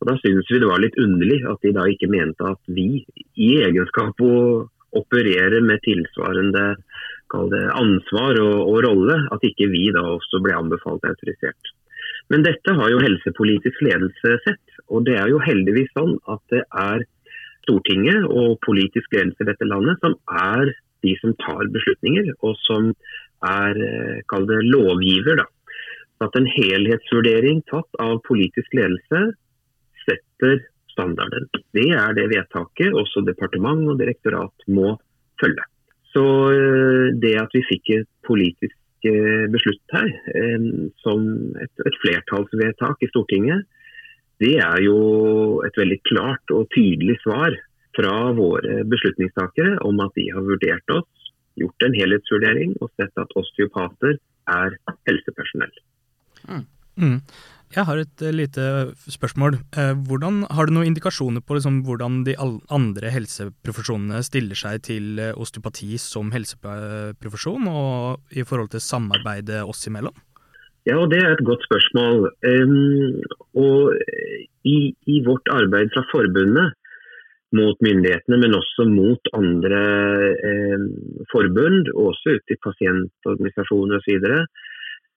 Og 0.00 0.08
Da 0.10 0.16
synes 0.20 0.48
vi 0.50 0.60
det 0.60 0.68
var 0.68 0.82
litt 0.82 0.98
underlig 1.00 1.40
at 1.48 1.62
de 1.64 1.72
da 1.72 1.86
ikke 1.88 2.10
mente 2.12 2.44
at 2.44 2.60
vi, 2.68 3.04
i 3.36 3.50
egenskap 3.64 4.20
å 4.20 4.68
operere 4.96 5.62
med 5.64 5.82
tilsvarende 5.84 6.76
det, 6.76 7.64
ansvar 7.74 8.38
og, 8.38 8.58
og, 8.70 8.78
rolle, 8.86 9.16
at 9.34 9.42
ikke 9.44 9.68
vi 9.72 9.88
da 9.92 10.04
også 10.14 10.40
ble 10.44 10.54
anbefalt 10.56 11.04
autorisert. 11.08 11.72
Men 12.30 12.44
dette 12.46 12.74
har 12.78 12.90
jo 12.92 13.02
helsepolitisk 13.02 13.82
ledelse 13.82 14.36
sett. 14.44 14.62
Og 14.88 15.04
det 15.08 15.16
er 15.18 15.30
jo 15.32 15.42
heldigvis 15.42 15.90
sånn 15.96 16.16
at 16.30 16.42
det 16.54 16.62
er 16.70 17.06
Stortinget 17.66 18.28
og 18.30 18.60
politisk 18.62 19.10
ledelse 19.16 19.42
i 19.42 19.48
dette 19.48 19.66
landet 19.66 19.98
som 20.04 20.14
er 20.30 20.70
de 21.02 21.16
som 21.18 21.32
tar 21.42 21.66
beslutninger, 21.74 22.28
og 22.46 22.54
som 22.62 22.92
er 23.42 23.80
eh, 23.82 24.20
kall 24.30 24.46
det 24.46 24.60
lovgiver. 24.70 25.42
da. 25.42 25.46
At 26.22 26.38
en 26.38 26.46
helhetsvurdering 26.46 27.64
tatt 27.70 27.98
av 28.02 28.20
politisk 28.28 28.70
ledelse 28.78 29.24
setter 30.06 30.64
standarden. 30.96 31.48
Det 31.76 31.90
er 31.92 32.16
det 32.16 32.30
vedtaket 32.32 32.96
også 32.96 33.24
departement 33.26 33.84
og 33.90 34.00
direktorat 34.00 34.66
må 34.72 34.94
følge. 35.42 35.64
Så 36.14 36.24
eh, 36.54 37.06
det 37.20 37.34
at 37.42 37.52
vi 37.52 37.64
fikk 37.68 37.92
et 37.98 38.10
politisk 38.26 39.08
eh, 39.08 39.44
beslutt 39.52 39.96
her, 39.96 40.08
eh, 40.32 40.68
som 41.04 41.26
et, 41.60 41.72
et 41.84 41.98
flertallsvedtak 42.04 43.04
i 43.04 43.10
Stortinget, 43.12 43.66
det 44.40 44.56
er 44.60 44.80
jo 44.84 44.96
et 45.64 45.76
veldig 45.80 45.98
klart 46.08 46.52
og 46.52 46.68
tydelig 46.74 47.16
svar 47.22 47.56
fra 47.96 48.14
våre 48.36 48.82
beslutningstakere 48.88 49.78
om 49.88 50.00
at 50.04 50.12
de 50.18 50.26
har 50.28 50.44
vurdert 50.44 50.92
oss, 50.92 51.28
gjort 51.56 51.86
en 51.86 51.96
helhetsvurdering 51.96 52.74
og 52.84 52.90
sett 53.00 53.16
at 53.16 53.32
osteopater 53.40 54.18
er 54.52 54.76
helsepersonell. 55.08 55.72
Mm. 56.44 57.20
Jeg 57.76 57.84
har 57.84 57.98
et 58.00 58.22
uh, 58.24 58.32
lite 58.32 58.62
spørsmål. 59.12 59.58
Uh, 59.76 59.92
hvordan, 60.08 60.46
har 60.48 60.64
du 60.64 60.72
noen 60.72 60.88
indikasjoner 60.88 61.42
på 61.44 61.58
liksom, 61.58 61.82
hvordan 61.84 62.22
de 62.24 62.32
andre 62.40 63.10
helseprofesjonene 63.12 64.22
stiller 64.24 64.56
seg 64.56 64.80
til 64.86 65.20
osteopati 65.36 65.98
som 66.00 66.32
helseprofesjon, 66.32 67.68
og 67.68 68.32
i 68.32 68.46
forhold 68.48 68.72
til 68.72 68.80
samarbeidet 68.80 69.60
oss 69.68 69.84
imellom? 69.90 70.16
Ja, 70.88 71.02
Det 71.10 71.18
er 71.20 71.34
et 71.34 71.44
godt 71.44 71.66
spørsmål. 71.66 72.30
Og 73.58 73.80
i, 74.64 74.78
i, 74.94 75.16
vårt 75.26 75.48
arbeid 75.50 75.90
fra 75.92 76.04
forbundet 76.12 76.76
mot 77.56 77.82
myndighetene, 77.82 78.38
men 78.38 78.54
også 78.54 78.86
mot 78.88 79.32
andre 79.34 79.82
forbund, 81.32 81.90
og 81.96 82.14
også 82.14 82.38
ute 82.38 82.54
i 82.54 82.62
pasientorganisasjoner 82.62 83.98
osv., 83.98 84.30
Eh, 84.30 84.46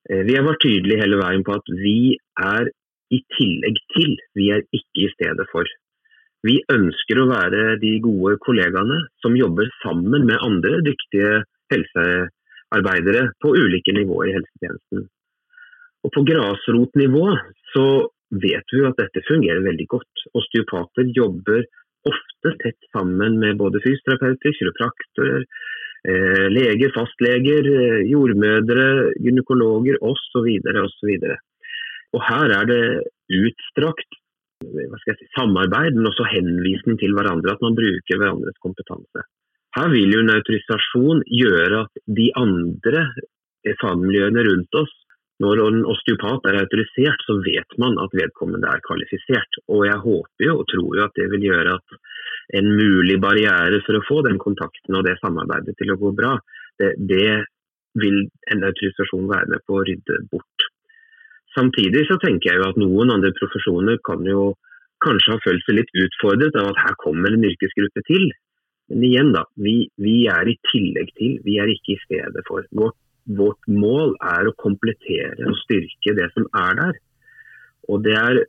vi 0.08 0.36
har 0.36 0.46
vært 0.48 0.62
tydelige 0.64 1.02
hele 1.04 1.20
veien 1.20 1.44
på 1.46 1.56
at 1.58 1.72
vi 1.82 2.16
er 2.40 2.72
i 3.14 3.20
tillegg 3.36 3.80
til, 3.96 4.16
vi 4.38 4.50
er 4.54 4.66
ikke 4.76 5.06
i 5.06 5.12
stedet 5.16 5.46
for. 5.52 5.70
Vi 6.46 6.60
ønsker 6.72 7.20
å 7.20 7.30
være 7.30 7.64
de 7.82 7.98
gode 8.04 8.38
kollegaene 8.46 9.00
som 9.24 9.36
jobber 9.36 9.68
sammen 9.82 10.28
med 10.30 10.40
andre 10.46 10.80
dyktige 10.86 11.42
helsearbeidere 11.74 13.26
på 13.44 13.52
ulike 13.58 13.96
nivåer 13.98 14.32
i 14.32 14.38
helsetjenesten. 14.38 15.10
Og 16.08 16.14
På 16.16 16.24
grasrotnivå 16.24 17.26
så 17.74 17.88
vet 18.30 18.72
vi 18.72 18.86
at 18.88 19.02
dette 19.02 19.26
fungerer 19.28 19.66
veldig 19.66 19.90
godt. 19.92 20.24
Osteopater 20.38 21.12
jobber 21.18 21.66
ofte 22.08 22.54
tett 22.64 22.80
sammen 22.96 23.36
med 23.42 23.60
både 23.60 23.82
fysioterapeuter, 23.84 24.56
kiropraktorer, 24.56 25.44
Eh, 25.44 25.69
leger, 26.54 26.92
fastleger, 26.96 27.66
eh, 27.66 28.00
jordmødre, 28.10 28.88
gynekologer 29.24 30.00
osv. 30.02 30.48
osv. 30.86 31.12
Og 32.16 32.22
her 32.30 32.56
er 32.60 32.70
det 32.70 32.84
utstrakt 33.40 34.20
si, 34.60 35.28
samarbeid, 35.38 35.96
men 35.96 36.10
også 36.12 36.28
henvisning 36.34 37.00
til 37.00 37.14
hverandre. 37.16 37.54
At 37.56 37.62
man 37.66 37.78
bruker 37.78 38.18
hverandres 38.22 38.58
kompetanse. 38.64 39.26
Her 39.78 39.92
vil 39.94 40.16
jo 40.16 40.24
en 40.24 40.34
autorisasjon 40.34 41.22
gjøre 41.30 41.84
at 41.86 42.02
de 42.20 42.32
andre 42.36 43.06
fagmiljøene 43.82 44.46
rundt 44.48 44.82
oss 44.82 44.96
når 45.40 45.62
en 45.64 45.84
osteopat 45.88 46.50
er 46.50 46.58
autorisert, 46.60 47.22
så 47.24 47.38
vet 47.46 47.78
man 47.80 47.96
at 48.04 48.16
vedkommende 48.18 48.68
er 48.68 48.82
kvalifisert. 48.84 49.62
Og 49.72 49.86
jeg 49.88 50.02
håper 50.04 50.48
jo 50.50 50.58
og 50.60 50.66
tror 50.68 50.98
jo 50.98 51.06
at 51.06 51.16
det 51.16 51.30
vil 51.32 51.46
gjøre 51.48 51.78
at 51.78 52.00
en 52.58 52.70
mulig 52.74 53.20
barriere 53.22 53.82
for 53.86 54.00
å 54.00 54.06
få 54.08 54.22
den 54.26 54.40
kontakten 54.42 54.98
og 54.98 55.06
det 55.06 55.18
samarbeidet 55.20 55.76
til 55.78 55.94
å 55.94 56.00
gå 56.02 56.12
bra, 56.18 56.34
det, 56.82 56.96
det 56.98 57.44
vil 58.00 58.24
en 58.54 58.66
autorisasjon 58.66 59.30
være 59.30 59.54
med 59.54 59.66
på 59.68 59.78
å 59.78 59.86
rydde 59.86 60.22
bort. 60.32 60.68
Samtidig 61.56 62.06
så 62.08 62.18
tenker 62.22 62.52
jeg 62.52 62.62
jo 62.62 62.70
at 62.70 62.80
noen 62.80 63.14
andre 63.14 63.34
profesjoner 63.38 64.00
kan 64.06 64.26
jo 64.28 64.54
kanskje 65.04 65.36
ha 65.36 65.44
følt 65.44 65.66
seg 65.66 65.80
litt 65.80 65.92
utfordret 66.06 66.58
av 66.60 66.72
at 66.72 66.82
her 66.86 66.98
kommer 67.02 67.34
en 67.34 67.46
yrkesgruppe 67.48 68.04
til. 68.08 68.30
Men 68.90 69.06
igjen, 69.06 69.30
da. 69.34 69.44
Vi, 69.58 69.76
vi 70.02 70.16
er 70.32 70.50
i 70.50 70.58
tillegg 70.72 71.14
til, 71.18 71.38
vi 71.46 71.58
er 71.62 71.72
ikke 71.72 71.96
i 71.96 72.02
stedet 72.04 72.44
for. 72.48 72.66
Vårt 72.78 72.98
vårt 73.38 73.68
mål 73.70 74.16
er 74.26 74.50
å 74.50 74.56
komplettere 74.58 75.48
og 75.48 75.58
styrke 75.64 76.16
det 76.18 76.30
som 76.34 76.48
er 76.58 76.78
der. 76.80 76.98
Og 77.90 78.04
det 78.06 78.16
er 78.18 78.42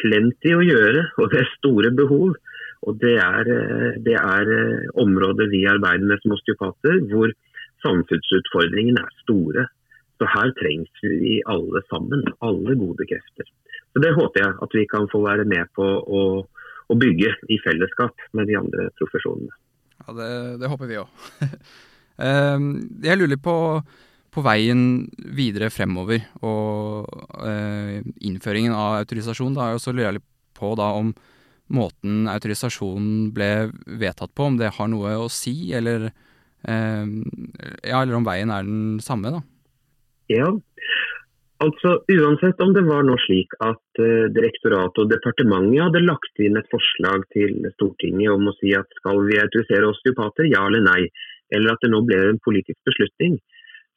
plenty 0.00 0.54
å 0.56 0.64
gjøre, 0.64 1.04
og 1.20 1.30
det 1.32 1.42
er 1.42 1.52
store 1.58 1.92
behov. 1.94 2.34
Og 2.84 2.98
det 3.00 3.14
er, 3.22 3.50
det 4.04 4.16
er 4.20 4.52
eh, 4.54 4.88
områder 5.00 5.50
vi 5.52 5.64
arbeider 5.70 6.06
med 6.10 6.20
som 6.22 6.34
osteopater, 6.36 7.00
hvor 7.10 7.32
samfunnsutfordringene 7.84 9.02
er 9.02 9.18
store. 9.22 9.66
Så 10.20 10.28
her 10.30 10.52
trengs 10.60 11.02
vi 11.02 11.40
alle 11.50 11.82
sammen, 11.90 12.22
alle 12.44 12.76
gode 12.78 13.08
krefter. 13.10 13.48
Så 13.92 14.02
Det 14.02 14.14
håper 14.14 14.42
jeg 14.42 14.56
at 14.66 14.76
vi 14.76 14.86
kan 14.90 15.08
få 15.10 15.22
være 15.24 15.46
med 15.48 15.70
på 15.74 15.84
å, 15.84 16.22
å 16.90 16.94
bygge 16.98 17.34
i 17.50 17.60
fellesskap 17.64 18.28
med 18.36 18.50
de 18.50 18.58
andre 18.60 18.88
profesjonene. 19.00 19.54
Ja, 20.04 20.16
Det, 20.20 20.30
det 20.62 20.70
håper 20.72 20.90
vi 20.90 21.02
òg. 21.02 21.20
Ehm, 22.14 22.68
jeg 23.02 23.18
lurer 23.18 23.40
på 23.42 23.54
på 24.34 24.42
veien 24.42 25.04
videre 25.36 25.70
fremover 25.70 26.24
og 26.42 27.06
eh, 27.46 28.02
innføringen 28.26 28.74
av 28.74 29.00
autorisasjon, 29.00 29.54
da 29.54 29.64
er 29.64 29.72
jeg 29.72 29.80
også 29.80 29.94
lurer 29.94 30.18
på 30.58 30.72
da 30.78 30.88
om 30.98 31.12
måten 31.72 32.28
autorisasjonen 32.28 33.30
ble 33.34 33.50
vedtatt 34.00 34.34
på, 34.36 34.50
om 34.50 34.58
det 34.60 34.74
har 34.76 34.90
noe 34.92 35.16
å 35.22 35.30
si, 35.32 35.72
eller, 35.76 36.10
eh, 36.68 37.04
ja, 37.88 38.02
eller 38.02 38.18
om 38.18 38.26
veien 38.26 38.52
er 38.52 38.66
den 38.68 39.00
samme, 39.04 39.32
da? 39.32 39.42
Ja, 40.32 40.50
altså 41.64 41.98
uansett 42.08 42.60
om 42.64 42.72
det 42.76 42.84
var 42.88 43.04
nå 43.04 43.16
slik 43.24 43.56
at 43.64 44.00
eh, 44.00 44.28
direktoratet 44.32 45.02
og 45.02 45.10
departementet 45.12 45.82
hadde 45.84 46.04
lagt 46.04 46.44
inn 46.44 46.60
et 46.60 46.70
forslag 46.72 47.26
til 47.36 47.64
Stortinget 47.76 48.32
om 48.32 48.48
å 48.48 48.56
si 48.60 48.72
at 48.76 48.88
skal 49.00 49.24
vi 49.28 49.40
autorisere 49.40 49.90
osteopater, 49.90 50.48
ja 50.52 50.64
eller 50.68 50.84
nei, 50.84 51.02
eller 51.54 51.74
at 51.74 51.84
det 51.84 51.92
nå 51.92 52.00
ble 52.08 52.20
en 52.30 52.40
politisk 52.44 52.80
beslutning, 52.88 53.36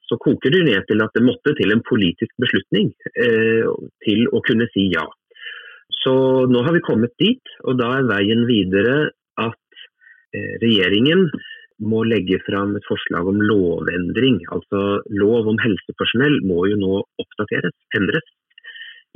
så 0.08 0.18
koker 0.24 0.54
det 0.54 0.64
ned 0.68 0.86
til 0.88 1.04
at 1.04 1.16
det 1.16 1.24
måtte 1.26 1.54
til 1.58 1.74
en 1.74 1.84
politisk 1.88 2.32
beslutning 2.40 2.92
eh, 3.20 3.68
til 4.06 4.28
å 4.32 4.44
kunne 4.48 4.70
si 4.76 4.88
ja. 4.94 5.04
Så 6.04 6.14
nå 6.52 6.64
har 6.66 6.76
vi 6.76 6.84
kommet 6.86 7.14
dit, 7.22 7.54
og 7.64 7.80
da 7.80 7.94
er 7.98 8.10
veien 8.10 8.44
videre 8.50 8.98
at 9.40 9.84
eh, 10.36 10.56
regjeringen 10.64 11.28
må 11.78 12.02
legge 12.08 12.40
fram 12.46 12.76
et 12.78 12.88
forslag 12.90 13.28
om 13.30 13.40
lovendring. 13.42 14.40
Altså 14.54 15.02
lov 15.14 15.50
om 15.52 15.60
helsepersonell 15.62 16.40
må 16.50 16.66
jo 16.72 16.80
nå 16.82 17.02
oppdateres, 17.22 17.76
endres. 17.98 18.26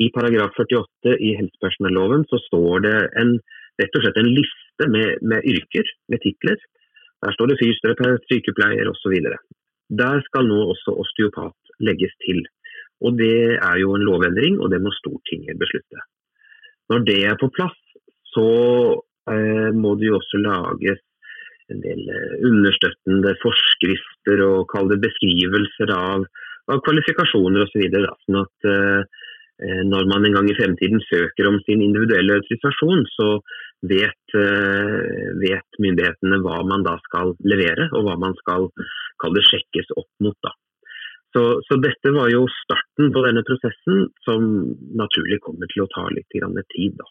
I 0.01 0.09
paragraf 0.13 0.55
48 0.57 1.17
i 1.19 1.33
helsepersonelloven 1.39 2.23
så 2.29 2.39
står 2.47 2.85
det 2.85 2.97
en, 3.21 3.35
rett 3.81 3.97
og 3.97 4.05
slett 4.05 4.21
en 4.21 4.31
liste 4.37 4.87
med, 4.93 5.25
med 5.25 5.45
yrker, 5.49 5.89
med 6.09 6.23
titler. 6.23 6.57
Der 7.21 7.35
står 7.35 7.51
det 7.51 7.59
fysioterapeut, 7.59 8.23
sykepleier 8.29 8.89
osv. 8.89 9.17
Der 10.01 10.23
skal 10.29 10.47
nå 10.49 10.61
også 10.73 10.95
osteopat 11.03 11.75
legges 11.85 12.13
til. 12.25 12.41
Og 13.01 13.17
Det 13.17 13.57
er 13.57 13.77
jo 13.81 13.93
en 13.97 14.05
lovendring, 14.05 14.59
og 14.61 14.69
det 14.73 14.81
må 14.81 14.93
Stortinget 14.93 15.57
beslutte. 15.61 16.01
Når 16.91 17.07
det 17.07 17.21
er 17.29 17.39
på 17.39 17.49
plass, 17.55 17.77
så 18.33 18.47
eh, 19.31 19.71
må 19.75 19.95
det 19.99 20.09
jo 20.09 20.19
også 20.19 20.41
lages 20.43 21.01
en 21.71 21.81
del 21.83 22.03
eh, 22.11 22.37
understøttende 22.49 23.33
forskrifter 23.43 24.43
og 24.47 24.69
kall 24.73 24.91
det 24.91 25.01
beskrivelser 25.05 25.93
av, 25.95 26.25
av 26.71 26.83
kvalifikasjoner 26.85 27.65
osv. 27.65 27.85
Så 27.87 28.03
sånn 28.25 28.39
at 28.41 28.69
eh, 28.71 29.19
eh, 29.65 29.83
når 29.87 30.09
man 30.11 30.27
en 30.27 30.39
gang 30.39 30.51
i 30.51 30.57
fremtiden 30.57 31.03
søker 31.07 31.49
om 31.49 31.61
sin 31.67 31.83
individuelle 31.85 32.39
autorisasjon, 32.41 33.05
så 33.15 33.29
vet, 33.91 34.35
eh, 34.37 35.29
vet, 35.41 35.79
myndighetene 35.81 36.41
hva 36.43 36.61
man 36.67 36.85
da 36.87 36.97
skal 37.07 37.35
levere, 37.47 37.89
og 37.95 38.07
hva 38.07 38.17
man 38.21 38.35
skal 38.41 38.69
det, 38.75 39.47
sjekkes 39.47 39.95
opp 39.95 40.11
mot. 40.23 40.37
da. 40.43 40.53
Så, 41.31 41.41
så, 41.63 41.77
dette 41.79 42.11
var 42.11 42.27
jo 42.31 42.43
starten 42.51 43.11
på 43.15 43.23
denne 43.23 43.43
prosessen, 43.47 44.07
som 44.25 44.47
naturlig 44.99 45.39
kommer 45.45 45.69
til 45.71 45.85
å 45.85 45.91
ta 45.93 46.03
litt 46.11 46.27
tid. 46.33 46.97
Da. 46.99 47.07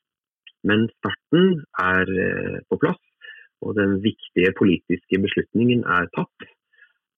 Men 0.69 0.89
starten 0.99 1.63
er 1.81 2.11
eh, 2.25 2.59
på 2.69 2.77
plass, 2.83 3.01
og 3.65 3.79
den 3.79 3.97
viktige 4.05 4.53
politiske 4.59 5.21
beslutningen 5.23 5.87
er 5.89 6.11
tatt. 6.17 6.51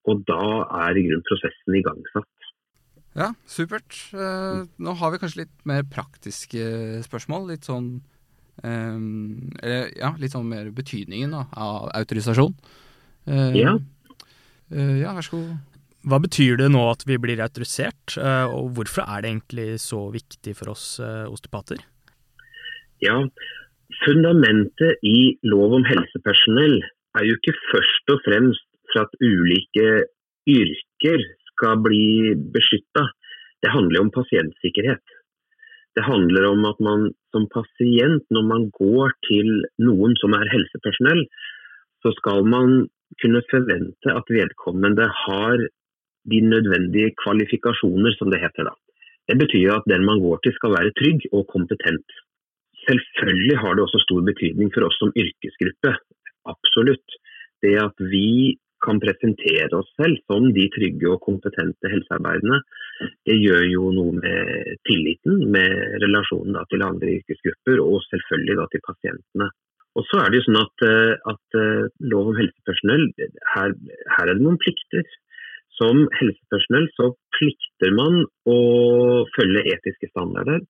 Og 0.07 0.23
da 0.27 0.45
er 0.85 0.99
i 0.99 1.03
grunn 1.09 1.25
prosessen 1.27 1.75
igangsatt. 1.79 2.47
Ja, 3.19 3.33
supert. 3.47 3.99
Eh, 4.15 4.63
nå 4.63 4.95
har 4.99 5.13
vi 5.13 5.19
kanskje 5.21 5.43
litt 5.43 5.67
mer 5.67 5.83
praktiske 5.83 7.03
spørsmål. 7.03 7.51
Litt 7.51 7.67
sånn 7.67 7.97
eh, 8.63 8.95
Eller 9.59 9.91
ja, 9.99 10.15
litt 10.23 10.35
sånn 10.35 10.47
mer 10.47 10.71
betydningen 10.71 11.35
da, 11.35 11.45
av 11.51 11.91
autorisasjon. 11.99 12.55
Ja. 13.55 13.77
Ja, 14.73 15.13
vær 15.15 15.23
så 15.23 15.37
god. 15.37 15.72
Hva 16.03 16.19
betyr 16.19 16.57
det 16.59 16.69
nå 16.73 16.83
at 16.91 17.05
vi 17.07 17.15
blir 17.21 17.41
autorisert, 17.43 18.17
eh, 18.19 18.45
og 18.51 18.73
hvorfor 18.75 19.05
er 19.07 19.23
det 19.23 19.29
egentlig 19.31 19.67
så 19.79 20.05
viktig 20.11 20.55
for 20.59 20.73
oss 20.73 20.97
eh, 20.99 21.23
osteopater? 21.31 21.79
Ja, 23.03 23.21
Fundamentet 24.01 25.03
i 25.05 25.37
lov 25.45 25.75
om 25.77 25.83
helsepersonell 25.85 26.79
er 27.19 27.25
jo 27.27 27.35
ikke 27.37 27.53
først 27.69 28.13
og 28.13 28.21
fremst 28.25 28.65
for 28.91 29.05
at 29.05 29.17
ulike 29.21 29.89
yrker 30.49 31.25
skal 31.51 31.83
bli 31.85 32.33
beskytta. 32.55 33.05
Det 33.61 33.71
handler 33.71 34.01
om 34.01 34.11
pasientsikkerhet. 34.15 35.03
Det 35.93 36.03
handler 36.07 36.47
om 36.49 36.65
at 36.65 36.79
man 36.81 37.11
som 37.35 37.45
pasient, 37.53 38.25
når 38.33 38.47
man 38.49 38.65
går 38.73 39.13
til 39.29 39.51
noen 39.85 40.17
som 40.21 40.33
er 40.33 40.49
helsepersonell, 40.51 41.21
så 42.01 42.11
skal 42.17 42.43
man 42.49 42.87
kunne 43.21 43.43
forvente 43.51 44.09
at 44.09 44.33
vedkommende 44.33 45.05
har 45.21 45.67
de 46.31 46.39
nødvendige 46.53 47.13
kvalifikasjoner, 47.23 48.15
som 48.17 48.31
det 48.31 48.41
heter 48.43 48.69
da. 48.69 48.73
Det 49.29 49.37
betyr 49.39 49.77
at 49.77 49.87
den 49.91 50.05
man 50.09 50.19
går 50.23 50.41
til 50.43 50.55
skal 50.57 50.75
være 50.77 50.95
trygg 50.99 51.27
og 51.31 51.47
kompetent. 51.55 52.07
Selvfølgelig 52.87 53.57
har 53.63 53.75
det 53.75 53.85
også 53.85 54.01
stor 54.03 54.21
betydning 54.29 54.71
for 54.73 54.87
oss 54.87 54.99
som 54.99 55.13
yrkesgruppe. 55.23 55.93
Absolutt. 56.53 57.19
Det 57.63 57.77
at 57.79 57.97
vi 58.11 58.59
kan 58.83 58.99
presentere 58.99 59.71
oss 59.77 59.91
selv 59.95 60.19
som 60.27 60.49
de 60.55 60.65
trygge 60.75 61.07
og 61.07 61.21
kompetente 61.23 61.91
helsearbeiderne, 61.93 62.59
det 63.27 63.37
gjør 63.39 63.63
jo 63.71 63.91
noe 63.95 64.15
med 64.17 64.73
tilliten, 64.89 65.45
med 65.55 66.01
relasjonen 66.03 66.59
til 66.71 66.83
andre 66.83 67.17
yrkesgrupper 67.19 67.79
og 67.83 68.03
selvfølgelig 68.09 68.67
til 68.73 68.83
pasientene. 68.89 69.49
Og 69.93 70.07
så 70.09 70.23
er 70.23 70.31
det 70.31 70.39
jo 70.39 70.45
sånn 70.47 70.61
at, 70.61 70.85
eh, 70.89 71.13
at 71.31 71.57
eh, 71.59 71.89
Lov 72.11 72.31
om 72.31 72.37
helsepersonell, 72.39 73.03
her, 73.53 73.75
her, 74.15 74.25
er 74.25 74.33
det 74.33 74.41
noen 74.41 74.57
plikter. 74.61 75.05
Som 75.79 76.05
helsepersonell 76.19 76.87
så 76.97 77.09
plikter 77.37 77.93
man 77.97 78.21
å 78.49 78.57
følge 79.33 79.65
etiske 79.73 80.09
standarder. 80.11 80.61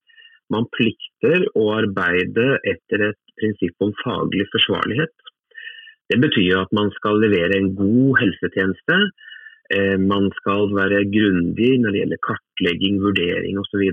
Man 0.53 0.67
plikter 0.75 1.43
å 1.59 1.67
arbeide 1.75 2.57
etter 2.69 3.09
et 3.09 3.19
prinsipp 3.39 3.83
om 3.83 3.93
faglig 4.03 4.47
forsvarlighet. 4.53 5.13
Det 6.11 6.19
betyr 6.21 6.59
at 6.61 6.73
man 6.75 6.91
skal 6.97 7.19
levere 7.23 7.57
en 7.57 7.71
god 7.77 8.19
helsetjeneste. 8.21 8.97
Eh, 9.73 9.97
man 9.99 10.29
skal 10.39 10.69
være 10.75 11.05
grundig 11.11 11.71
når 11.81 11.95
det 11.95 12.01
gjelder 12.03 12.23
kartlegging, 12.27 12.99
vurdering 13.03 13.59
osv. 13.59 13.83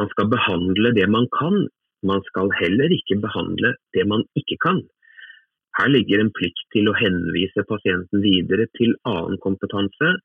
Man 0.00 0.10
skal 0.14 0.30
behandle 0.32 0.94
det 0.96 1.08
man 1.10 1.26
kan. 1.36 1.66
Man 2.06 2.22
skal 2.30 2.48
heller 2.56 2.94
ikke 2.94 3.18
behandle 3.20 3.74
det 3.94 4.06
man 4.08 4.24
ikke 4.38 4.56
kan. 4.64 4.80
Her 5.78 5.90
ligger 5.92 6.22
en 6.22 6.32
plikt 6.34 6.64
til 6.74 6.90
å 6.90 6.96
henvise 6.98 7.62
pasienten 7.68 8.24
videre 8.24 8.66
til 8.78 8.96
annen 9.08 9.38
kompetanse, 9.44 10.16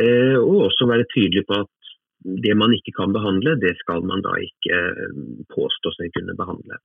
eh, 0.00 0.36
og 0.36 0.68
også 0.68 0.88
være 0.90 1.08
tydelig 1.14 1.46
på 1.48 1.62
at 1.64 1.70
det 2.44 2.54
man 2.58 2.74
ikke 2.76 2.94
kan 2.98 3.14
behandle, 3.14 3.56
det 3.62 3.74
skal 3.80 4.04
man 4.06 4.22
da 4.24 4.34
ikke 4.38 4.78
eh, 4.78 5.22
påstå 5.54 5.94
seg 5.96 6.12
kunne 6.18 6.36
behandle. 6.38 6.78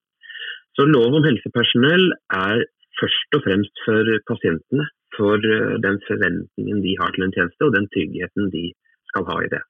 Så 0.77 0.85
Lov 0.87 1.17
om 1.17 1.25
helsepersonell 1.25 2.11
er 2.37 2.63
først 2.99 3.37
og 3.37 3.43
fremst 3.45 3.83
for 3.85 4.15
pasientene. 4.29 4.87
For 5.17 5.41
eh, 5.41 5.77
den 5.83 5.99
forventningen 6.07 6.81
de 6.83 6.95
har 7.01 7.13
til 7.15 7.27
en 7.27 7.35
tjeneste, 7.35 7.67
og 7.67 7.75
den 7.75 7.87
tryggheten 7.93 8.51
de 8.53 8.65
skal 9.11 9.27
ha 9.29 9.37
i 9.43 9.51
det. 9.53 9.61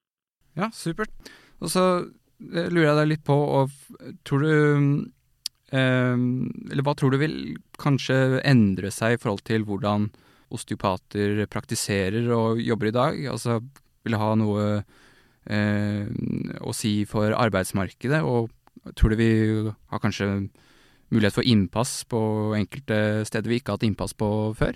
Ja, 0.58 0.72
supert. 0.74 1.14
Og 1.62 1.72
så 1.72 1.86
lurer 2.40 2.90
jeg 2.90 2.98
deg 3.00 3.12
litt 3.14 3.26
på, 3.28 3.38
og 3.38 3.72
tror 4.28 4.44
du 4.44 4.54
Eller 5.72 6.84
hva 6.86 6.94
tror 6.96 7.12
du 7.12 7.18
vil 7.20 7.34
kanskje 7.82 8.40
endre 8.48 8.88
seg 8.94 9.18
i 9.18 9.20
forhold 9.20 9.42
til 9.44 9.66
hvordan 9.68 10.06
osteopater 10.56 11.42
praktiserer 11.52 12.30
og 12.32 12.62
jobber 12.64 12.88
i 12.88 12.96
dag? 12.96 13.20
Altså, 13.34 13.58
vil 14.06 14.16
det 14.16 14.22
ha 14.22 14.30
noe 14.40 14.68
Eh, 15.48 16.08
å 16.60 16.74
si 16.76 17.06
for 17.08 17.32
arbeidsmarkedet? 17.36 18.20
Og 18.24 18.52
tror 19.00 19.14
du 19.14 19.20
vi 19.20 19.32
har 19.92 20.04
kanskje 20.04 20.28
mulighet 21.14 21.38
for 21.38 21.48
innpass 21.48 22.02
på 22.12 22.20
enkelte 22.58 23.24
steder 23.28 23.48
vi 23.48 23.62
ikke 23.62 23.72
har 23.72 23.80
hatt 23.80 23.88
innpass 23.88 24.16
på 24.18 24.30
før? 24.60 24.76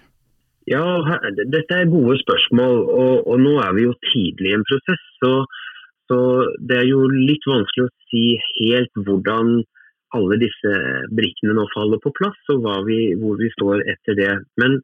Ja, 0.70 0.86
dette 1.50 1.76
er 1.76 1.92
gode 1.92 2.16
spørsmål. 2.22 2.78
Og, 2.88 3.28
og 3.28 3.44
nå 3.44 3.58
er 3.66 3.76
vi 3.76 3.88
jo 3.90 3.98
tidlig 4.14 4.54
i 4.54 4.56
en 4.56 4.68
prosess. 4.70 5.04
Så, 5.20 5.34
så, 6.08 6.20
det 6.70 6.84
er 6.84 6.88
jo 6.88 7.04
litt 7.12 7.48
vanskelig 7.50 7.90
å 7.90 7.94
si 8.08 8.26
helt 8.62 9.04
hvordan 9.08 9.58
alle 10.18 10.38
disse 10.42 10.72
brikkene 11.16 11.56
nå 11.58 11.68
faller 11.76 12.02
på 12.04 12.14
plass, 12.18 12.40
og 12.54 12.68
vi, 12.88 13.14
hvor 13.20 13.40
vi 13.40 13.50
står 13.56 13.84
etter 13.94 14.18
det. 14.20 14.32
Men, 14.62 14.80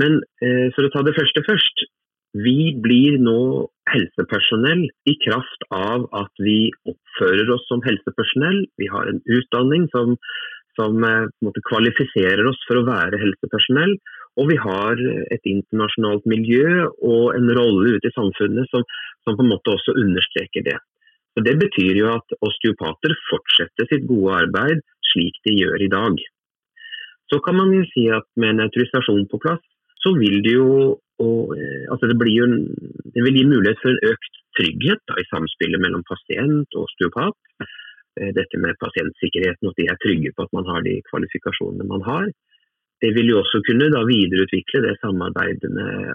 men 0.00 0.20
eh, 0.44 0.68
for 0.74 0.86
å 0.86 0.92
ta 0.94 1.04
det 1.06 1.16
første 1.18 1.44
først. 1.48 1.86
Vi 2.32 2.72
blir 2.80 3.18
nå 3.20 3.68
helsepersonell 3.92 4.86
i 4.88 5.14
kraft 5.20 5.66
av 5.76 6.06
at 6.16 6.32
vi 6.40 6.70
oppfører 6.88 7.50
oss 7.52 7.66
som 7.68 7.82
helsepersonell. 7.84 8.62
Vi 8.80 8.88
har 8.88 9.10
en 9.10 9.20
utdanning 9.28 9.84
som, 9.92 10.14
som 10.78 11.04
eh, 11.04 11.28
kvalifiserer 11.68 12.48
oss 12.48 12.62
for 12.68 12.80
å 12.80 12.86
være 12.88 13.20
helsepersonell. 13.20 13.98
Og 14.40 14.48
vi 14.48 14.56
har 14.56 14.96
et 15.34 15.44
internasjonalt 15.44 16.24
miljø 16.24 16.86
og 17.04 17.34
en 17.36 17.52
rolle 17.52 17.98
ute 17.98 18.08
i 18.08 18.16
samfunnet 18.16 18.70
som, 18.72 18.86
som 19.26 19.36
på 19.36 19.44
en 19.44 19.52
måte 19.52 19.74
også 19.74 19.92
understreker 20.00 20.64
det. 20.70 20.78
Så 21.32 21.44
Det 21.44 21.56
betyr 21.60 21.96
jo 21.96 22.10
at 22.12 22.34
osteopater 22.44 23.14
fortsetter 23.30 23.88
sitt 23.88 24.04
gode 24.08 24.34
arbeid 24.44 24.82
slik 25.12 25.38
de 25.46 25.56
gjør 25.62 25.80
i 25.80 25.92
dag. 25.92 26.18
Så 27.32 27.40
kan 27.44 27.56
man 27.56 27.72
jo 27.72 27.84
si 27.88 28.08
at 28.12 28.26
med 28.36 28.54
en 28.54 28.66
autorisasjon 28.66 29.24
på 29.30 29.40
plass, 29.40 29.62
så 30.04 30.12
vil 30.18 30.42
det 30.44 30.58
jo 30.58 30.98
og, 31.22 31.52
eh, 31.54 31.84
altså 31.92 32.08
det, 32.10 32.16
jo, 32.34 32.46
det, 33.14 33.22
vil 33.24 33.36
gi 33.38 33.44
mulighet 33.46 33.80
for 33.82 33.92
en 33.92 34.12
økt 34.12 34.38
trygghet 34.58 35.02
da, 35.08 35.18
i 35.20 35.28
samspillet 35.30 35.82
mellom 35.84 36.02
pasient 36.08 36.76
og 36.76 36.88
osteopat. 36.88 37.36
Eh, 38.18 38.32
dette 38.36 38.60
med 38.60 38.80
pasientsikkerheten, 38.82 39.70
at 39.70 39.78
de 39.78 39.86
er 39.88 40.00
trygge 40.02 40.32
på 40.34 40.46
at 40.46 40.54
man 40.56 40.66
har 40.68 40.82
de 40.86 40.98
kvalifikasjonene 41.10 41.86
man 41.88 42.04
har. 42.08 42.26
Det 43.02 43.12
vil 43.16 43.32
jo 43.32 43.40
også 43.42 43.62
kunne 43.68 43.90
da, 43.94 44.02
videreutvikle 44.08 44.82
det 44.84 44.98
samarbeidet 45.00 45.70
med 45.78 46.12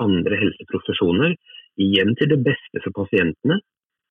andre 0.00 0.38
helseprofesjoner, 0.42 1.34
igjen 1.80 2.14
til 2.18 2.30
det 2.32 2.40
beste 2.44 2.82
for 2.84 2.94
pasientene. 3.02 3.60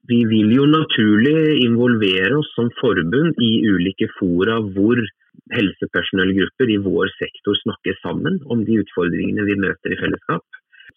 Vi 0.07 0.23
vil 0.29 0.53
jo 0.55 0.65
naturlig 0.69 1.59
involvere 1.65 2.37
oss 2.39 2.49
som 2.55 2.69
forbund 2.79 3.41
i 3.43 3.51
ulike 3.67 4.07
fora 4.17 4.59
hvor 4.75 5.01
helsepersonellgrupper 5.53 6.71
i 6.71 6.79
vår 6.85 7.11
sektor 7.17 7.57
snakker 7.63 7.97
sammen 8.03 8.39
om 8.53 8.63
de 8.65 8.79
utfordringene 8.83 9.45
vi 9.49 9.57
møter 9.59 9.93
i 9.93 9.99
fellesskap. 9.99 10.45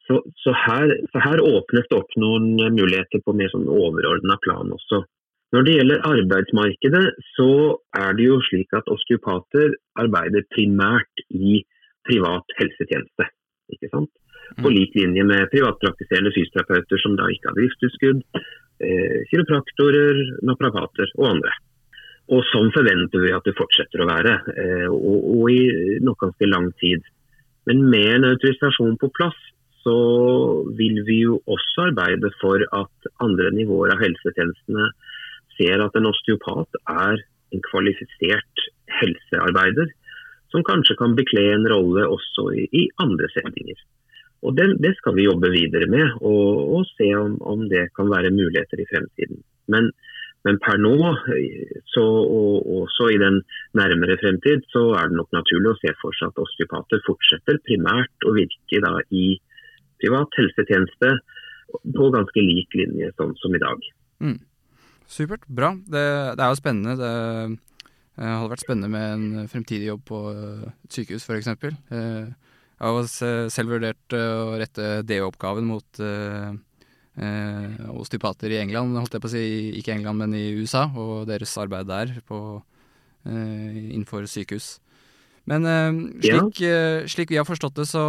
Så, 0.06 0.18
så, 0.42 0.54
her, 0.66 0.94
så 1.12 1.22
her, 1.22 1.42
åpnes 1.42 1.86
det 1.90 1.98
opp 1.98 2.14
noen 2.18 2.54
muligheter 2.74 3.22
på 3.24 3.34
mer 3.38 3.52
sånn 3.52 3.68
overordna 3.70 4.38
plan 4.44 4.72
også. 4.74 5.04
Når 5.52 5.66
det 5.66 5.76
gjelder 5.76 6.06
arbeidsmarkedet, 6.08 7.04
så 7.36 7.50
er 7.98 8.16
det 8.16 8.26
jo 8.30 8.40
slik 8.48 8.72
at 8.76 8.88
osteopater 8.92 9.74
arbeider 10.00 10.46
primært 10.54 11.24
i 11.28 11.60
privat 12.08 12.56
helsetjeneste. 12.58 13.28
ikke 13.76 13.90
sant? 13.92 14.10
På 14.58 14.72
lik 14.72 14.96
linje 14.98 15.24
med 15.24 15.50
privatpraktiserende 15.52 16.32
fysioterapeuter 16.34 17.00
som 17.02 17.16
da 17.16 17.28
ikke 17.32 17.50
har 17.50 17.58
driftstilskudd, 17.58 18.22
eh, 18.84 19.18
kiropraktorer, 19.30 20.20
naprapater 20.48 21.12
og 21.18 21.28
andre. 21.30 21.54
Og 22.32 22.44
sånn 22.50 22.70
forventer 22.74 23.24
vi 23.24 23.32
at 23.34 23.46
det 23.48 23.56
fortsetter 23.58 24.02
å 24.02 24.08
være, 24.10 24.34
eh, 24.52 24.88
og, 24.90 25.24
og 25.36 25.50
i 25.50 25.98
nok 26.04 26.20
ganske 26.26 26.50
lang 26.50 26.70
tid. 26.82 27.02
Men 27.66 27.88
med 27.90 28.08
en 28.16 28.28
autorisasjon 28.32 28.98
på 29.00 29.10
plass, 29.16 29.38
så 29.82 29.96
vil 30.78 31.02
vi 31.06 31.22
jo 31.24 31.40
også 31.50 31.88
arbeide 31.90 32.30
for 32.40 32.62
at 32.62 33.10
andre 33.24 33.50
nivåer 33.54 33.94
av 33.94 34.02
helsetjenestene 34.02 34.92
ser 35.56 35.82
at 35.82 35.96
en 35.98 36.06
osteopat 36.10 36.78
er 36.92 37.24
en 37.52 37.64
kvalifisert 37.66 38.68
helsearbeider 39.00 39.90
som 40.52 40.64
kanskje 40.68 40.98
kan 41.00 41.16
bekle 41.18 41.44
en 41.54 41.66
rolle 41.72 42.06
også 42.14 42.46
i, 42.54 42.68
i 42.70 42.84
andre 43.02 43.28
settinger. 43.34 43.78
Og 44.42 44.56
det, 44.58 44.66
det, 44.82 44.94
skal 44.98 45.14
vi 45.16 45.28
jobbe 45.28 45.52
videre 45.54 45.86
med 45.90 46.16
og, 46.20 46.46
og 46.76 46.86
se 46.96 47.08
om, 47.18 47.36
om, 47.46 47.66
det 47.70 47.88
kan 47.96 48.10
være 48.10 48.34
muligheter 48.34 48.82
i 48.82 48.88
fremtiden. 48.90 49.42
Men, 49.70 49.90
men 50.42 50.58
per 50.64 50.80
nå, 50.82 50.96
så, 51.94 52.02
og 52.02 52.66
også 52.82 53.12
i 53.14 53.20
den 53.22 53.40
nærmere 53.78 54.18
fremtid, 54.22 54.66
så 54.74 54.88
er 54.98 55.10
det 55.10 55.20
nok 55.20 55.30
naturlig 55.36 55.72
å 55.72 55.78
se 55.78 55.94
for 56.02 56.18
seg 56.18 56.32
at 56.32 56.42
osteopater 56.42 57.04
fortsetter 57.06 57.62
primært 57.68 58.26
å 58.26 58.34
virke 58.34 58.82
da, 58.82 58.96
i 59.14 59.36
privat 60.02 60.40
helsetjeneste 60.40 61.14
på 61.94 62.08
ganske 62.12 62.42
lik 62.42 62.74
linje 62.76 63.12
sånn 63.16 63.36
som 63.40 63.54
i 63.54 63.62
dag. 63.62 63.92
Mm. 64.22 64.40
Supert, 65.12 65.46
bra. 65.46 65.70
Det, 65.86 66.02
det, 66.34 66.42
er 66.42 66.50
jo 66.50 66.58
spennende. 66.58 66.98
Det 66.98 67.12
det 68.12 68.28
hadde 68.28 68.50
vært 68.52 68.62
spennende 68.62 68.90
med 68.92 69.12
en 69.16 69.48
fremtidig 69.48 69.86
jobb 69.88 70.02
på 70.10 70.18
et 70.36 70.92
sykehus, 70.92 71.24
f.eks. 71.24 71.48
Jeg 72.82 72.90
har 72.98 73.50
selv 73.54 73.76
vurdert 73.76 74.14
å 74.18 74.58
rette 74.58 74.86
DO-oppgaven 75.06 75.66
mot 75.68 76.00
eh, 76.02 76.48
eh, 77.14 77.82
osteopater 77.94 78.50
i 78.50 78.58
England, 78.58 78.96
holdt 78.98 79.14
jeg 79.14 79.22
på 79.22 79.30
å 79.30 79.34
si. 79.36 79.44
Ikke 79.78 79.94
England, 79.94 80.18
men 80.18 80.34
i 80.34 80.48
USA, 80.58 80.88
og 80.90 81.28
deres 81.30 81.52
arbeid 81.62 81.86
der 81.86 82.16
på, 82.26 82.40
eh, 83.22 83.76
innenfor 83.84 84.26
sykehus. 84.26 84.80
Men 85.46 85.68
eh, 85.70 86.00
slik, 86.26 86.62
ja. 86.64 86.80
Slik, 87.06 87.30
vi 87.30 87.38
har 87.38 87.46
forstått 87.46 87.78
det, 87.78 87.86
så, 87.90 88.04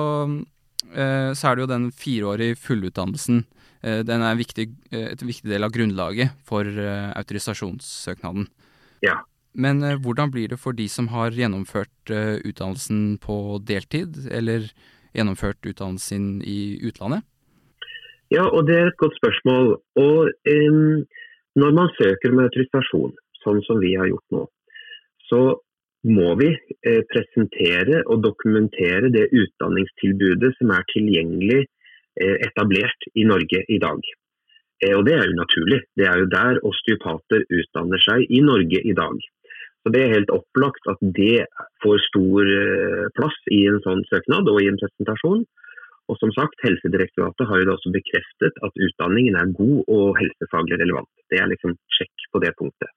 så 0.89 1.51
er 1.51 1.53
det 1.53 1.63
jo 1.63 1.69
den 1.69 1.91
fireårige 1.93 2.57
fullutdannelsen. 2.61 3.45
den 3.83 4.21
er 4.23 4.37
viktig, 4.39 4.69
et 4.95 5.21
viktig 5.21 5.49
del 5.51 5.65
av 5.65 5.73
grunnlaget 5.75 6.33
for 6.47 6.65
autorisasjonssøknaden. 6.65 8.47
Ja. 9.03 9.17
Men 9.53 9.83
eh, 9.83 9.99
hvordan 10.01 10.31
blir 10.33 10.49
det 10.49 10.59
for 10.59 10.75
de 10.77 10.87
som 10.89 11.09
har 11.13 11.35
gjennomført 11.37 12.11
eh, 12.11 12.39
utdannelsen 12.41 13.19
på 13.21 13.59
deltid, 13.67 14.25
eller 14.31 14.69
gjennomført 15.13 15.61
utdannelsen 15.65 16.41
i 16.41 16.79
utlandet? 16.87 17.23
Ja, 18.33 18.47
og 18.49 18.65
det 18.67 18.79
er 18.79 18.87
et 18.89 19.01
godt 19.01 19.15
spørsmål. 19.19 19.75
Og 20.01 20.17
um, 20.49 21.05
Når 21.55 21.71
man 21.77 21.91
søker 21.99 22.33
med 22.33 22.47
autorisasjon, 22.49 23.11
sånn 23.43 23.59
som 23.67 23.77
vi 23.77 23.91
har 23.93 24.07
gjort 24.09 24.33
nå, 24.33 24.47
så 25.29 25.41
må 26.03 26.33
vi 26.39 26.49
eh, 26.49 27.03
presentere 27.11 28.01
og 28.11 28.23
dokumentere 28.25 29.11
det 29.13 29.27
utdanningstilbudet 29.31 30.51
som 30.57 30.73
er 30.75 30.87
tilgjengelig 30.91 31.61
eh, 31.61 32.35
etablert 32.47 33.07
i 33.13 33.27
Norge 33.29 33.61
i 33.69 33.77
dag. 33.85 34.01
Eh, 34.83 34.95
og 34.97 35.05
Det 35.07 35.15
er 35.15 35.29
jo 35.29 35.37
naturlig. 35.37 35.79
Det 35.95 36.09
er 36.09 36.19
jo 36.19 36.31
der 36.33 36.59
osteopater 36.67 37.45
utdanner 37.59 38.03
seg 38.03 38.25
i 38.29 38.41
Norge 38.43 38.81
i 38.81 38.97
dag. 38.97 39.21
Så 39.83 39.91
Det 39.91 40.01
er 40.01 40.15
helt 40.15 40.31
opplagt 40.31 40.85
at 40.87 41.01
det 41.15 41.43
får 41.83 41.99
stor 42.07 42.47
eh, 42.47 43.07
plass 43.17 43.35
i 43.51 43.65
en 43.67 43.81
sånn 43.83 44.03
søknad 44.07 44.47
og 44.47 44.61
i 44.63 44.69
en 44.71 44.79
presentasjon. 44.79 45.43
Og 46.11 46.19
som 46.19 46.31
sagt, 46.35 46.59
Helsedirektoratet 46.63 47.47
har 47.47 47.59
jo 47.59 47.67
da 47.67 47.75
også 47.75 47.91
bekreftet 47.91 48.59
at 48.67 48.83
utdanningen 48.87 49.35
er 49.39 49.51
god 49.55 49.91
og 49.91 50.19
helsefaglig 50.19 50.79
relevant. 50.79 51.11
Det 51.31 51.39
er 51.39 51.51
liksom 51.51 51.75
sjekk 51.97 52.27
på 52.31 52.43
det 52.43 52.53
punktet. 52.59 52.91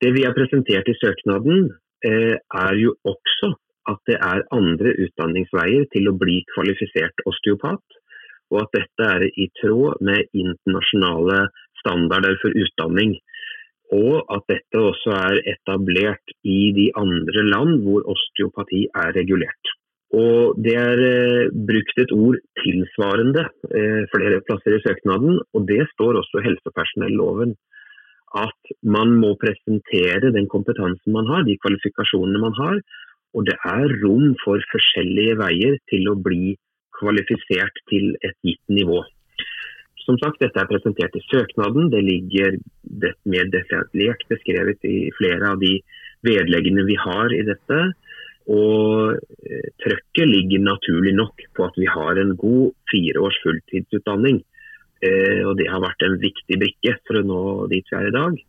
Det 0.00 0.12
vi 0.16 0.24
har 0.24 0.36
presentert 0.36 0.88
i 0.88 0.96
søknaden, 1.00 1.72
eh, 2.04 2.36
er 2.36 2.74
jo 2.80 2.94
også 3.04 3.52
at 3.88 4.00
det 4.08 4.18
er 4.20 4.46
andre 4.52 4.92
utdanningsveier 5.04 5.88
til 5.94 6.08
å 6.08 6.16
bli 6.16 6.40
kvalifisert 6.54 7.24
osteopat. 7.28 7.82
Og 8.52 8.62
at 8.64 8.72
dette 8.76 9.08
er 9.16 9.24
i 9.28 9.48
tråd 9.60 10.00
med 10.04 10.28
internasjonale 10.34 11.46
standarder 11.80 12.36
for 12.42 12.56
utdanning 12.64 13.16
og 13.96 14.22
at 14.34 14.46
dette 14.50 14.78
også 14.78 15.12
er 15.16 15.42
etablert 15.54 16.34
i 16.46 16.70
de 16.76 16.88
andre 16.98 17.44
land 17.48 17.82
hvor 17.84 18.06
osteopati 18.14 18.86
er 19.02 19.14
regulert. 19.18 19.74
Og 20.10 20.58
Det 20.58 20.74
er 20.74 20.98
eh, 21.06 21.50
brukt 21.70 21.98
et 22.02 22.12
ord 22.12 22.38
tilsvarende 22.58 23.44
eh, 23.70 24.02
flere 24.14 24.40
plasser 24.46 24.74
i 24.74 24.82
søknaden, 24.82 25.38
og 25.54 25.68
det 25.68 25.84
står 25.92 26.18
også 26.18 26.40
i 26.40 26.46
helsepersonelloven. 26.48 27.54
At 28.34 28.74
man 28.82 29.14
må 29.22 29.36
presentere 29.38 30.34
den 30.34 30.48
kompetansen 30.50 31.14
man 31.14 31.30
har, 31.30 31.46
de 31.46 31.58
kvalifikasjonene 31.62 32.42
man 32.42 32.54
har. 32.58 32.82
Og 33.34 33.46
det 33.46 33.56
er 33.62 33.86
rom 34.02 34.34
for 34.42 34.58
forskjellige 34.72 35.38
veier 35.38 35.78
til 35.90 36.10
å 36.10 36.18
bli 36.18 36.56
kvalifisert 36.98 37.82
til 37.90 38.14
et 38.26 38.36
gitt 38.46 38.62
nivå. 38.66 39.02
Som 40.10 40.18
sagt, 40.18 40.40
dette 40.42 40.58
er 40.58 40.66
presentert 40.66 41.14
i 41.14 41.22
søknaden. 41.28 41.86
Det 41.92 42.00
ligger 42.02 42.56
mer 43.30 43.50
detaljert 43.52 44.24
beskrevet 44.26 44.82
i 44.82 45.12
flere 45.14 45.52
av 45.52 45.60
de 45.62 45.76
vedleggene 46.26 46.82
vi 46.88 46.96
har 46.98 47.30
i 47.30 47.44
dette. 47.46 47.78
Og 48.50 49.14
eh, 49.46 49.68
trøkket 49.84 50.26
ligger 50.26 50.64
naturlig 50.66 51.12
nok 51.14 51.44
på 51.54 51.68
at 51.68 51.78
vi 51.78 51.86
har 51.86 52.18
en 52.18 52.34
god 52.40 52.72
fire 52.90 53.22
års 53.22 53.38
fulltidsutdanning. 53.44 54.40
Eh, 55.06 55.46
og 55.46 55.54
det 55.60 55.68
har 55.70 55.84
vært 55.84 56.02
en 56.08 56.18
viktig 56.18 56.58
brikke 56.58 56.96
for 57.06 57.20
å 57.20 57.26
nå 57.30 57.42
dit 57.70 57.86
vi 57.86 58.00
er 58.00 58.10
i 58.10 58.16
dag. 58.18 58.42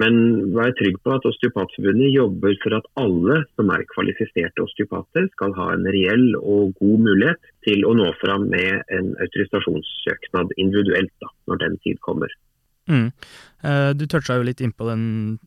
Men 0.00 0.14
vær 0.56 0.72
trygg 0.78 0.96
på 1.04 1.12
at 1.12 1.26
Osteopatforbundet 1.28 2.14
jobber 2.14 2.54
for 2.62 2.78
at 2.78 2.86
alle 3.00 3.42
som 3.58 3.72
er 3.74 3.84
kvalifiserte 3.90 4.64
osteopater, 4.64 5.26
skal 5.34 5.52
ha 5.58 5.68
en 5.74 5.84
reell 5.92 6.30
og 6.40 6.72
god 6.80 7.04
mulighet 7.08 7.50
til 7.66 7.84
å 7.84 7.92
nå 7.98 8.08
fram 8.22 8.48
med 8.52 8.80
en 8.96 9.12
autorisasjonssøknad 9.20 10.56
individuelt 10.56 11.12
da, 11.20 11.28
når 11.50 11.60
den 11.66 11.76
tid 11.84 12.00
kommer. 12.06 12.32
Mm. 12.90 13.12
Eh, 13.62 13.90
du 13.94 14.06
toucha 14.10 14.34
jo 14.38 14.46
litt 14.46 14.60
innpå 14.64 14.88
den 14.88 15.04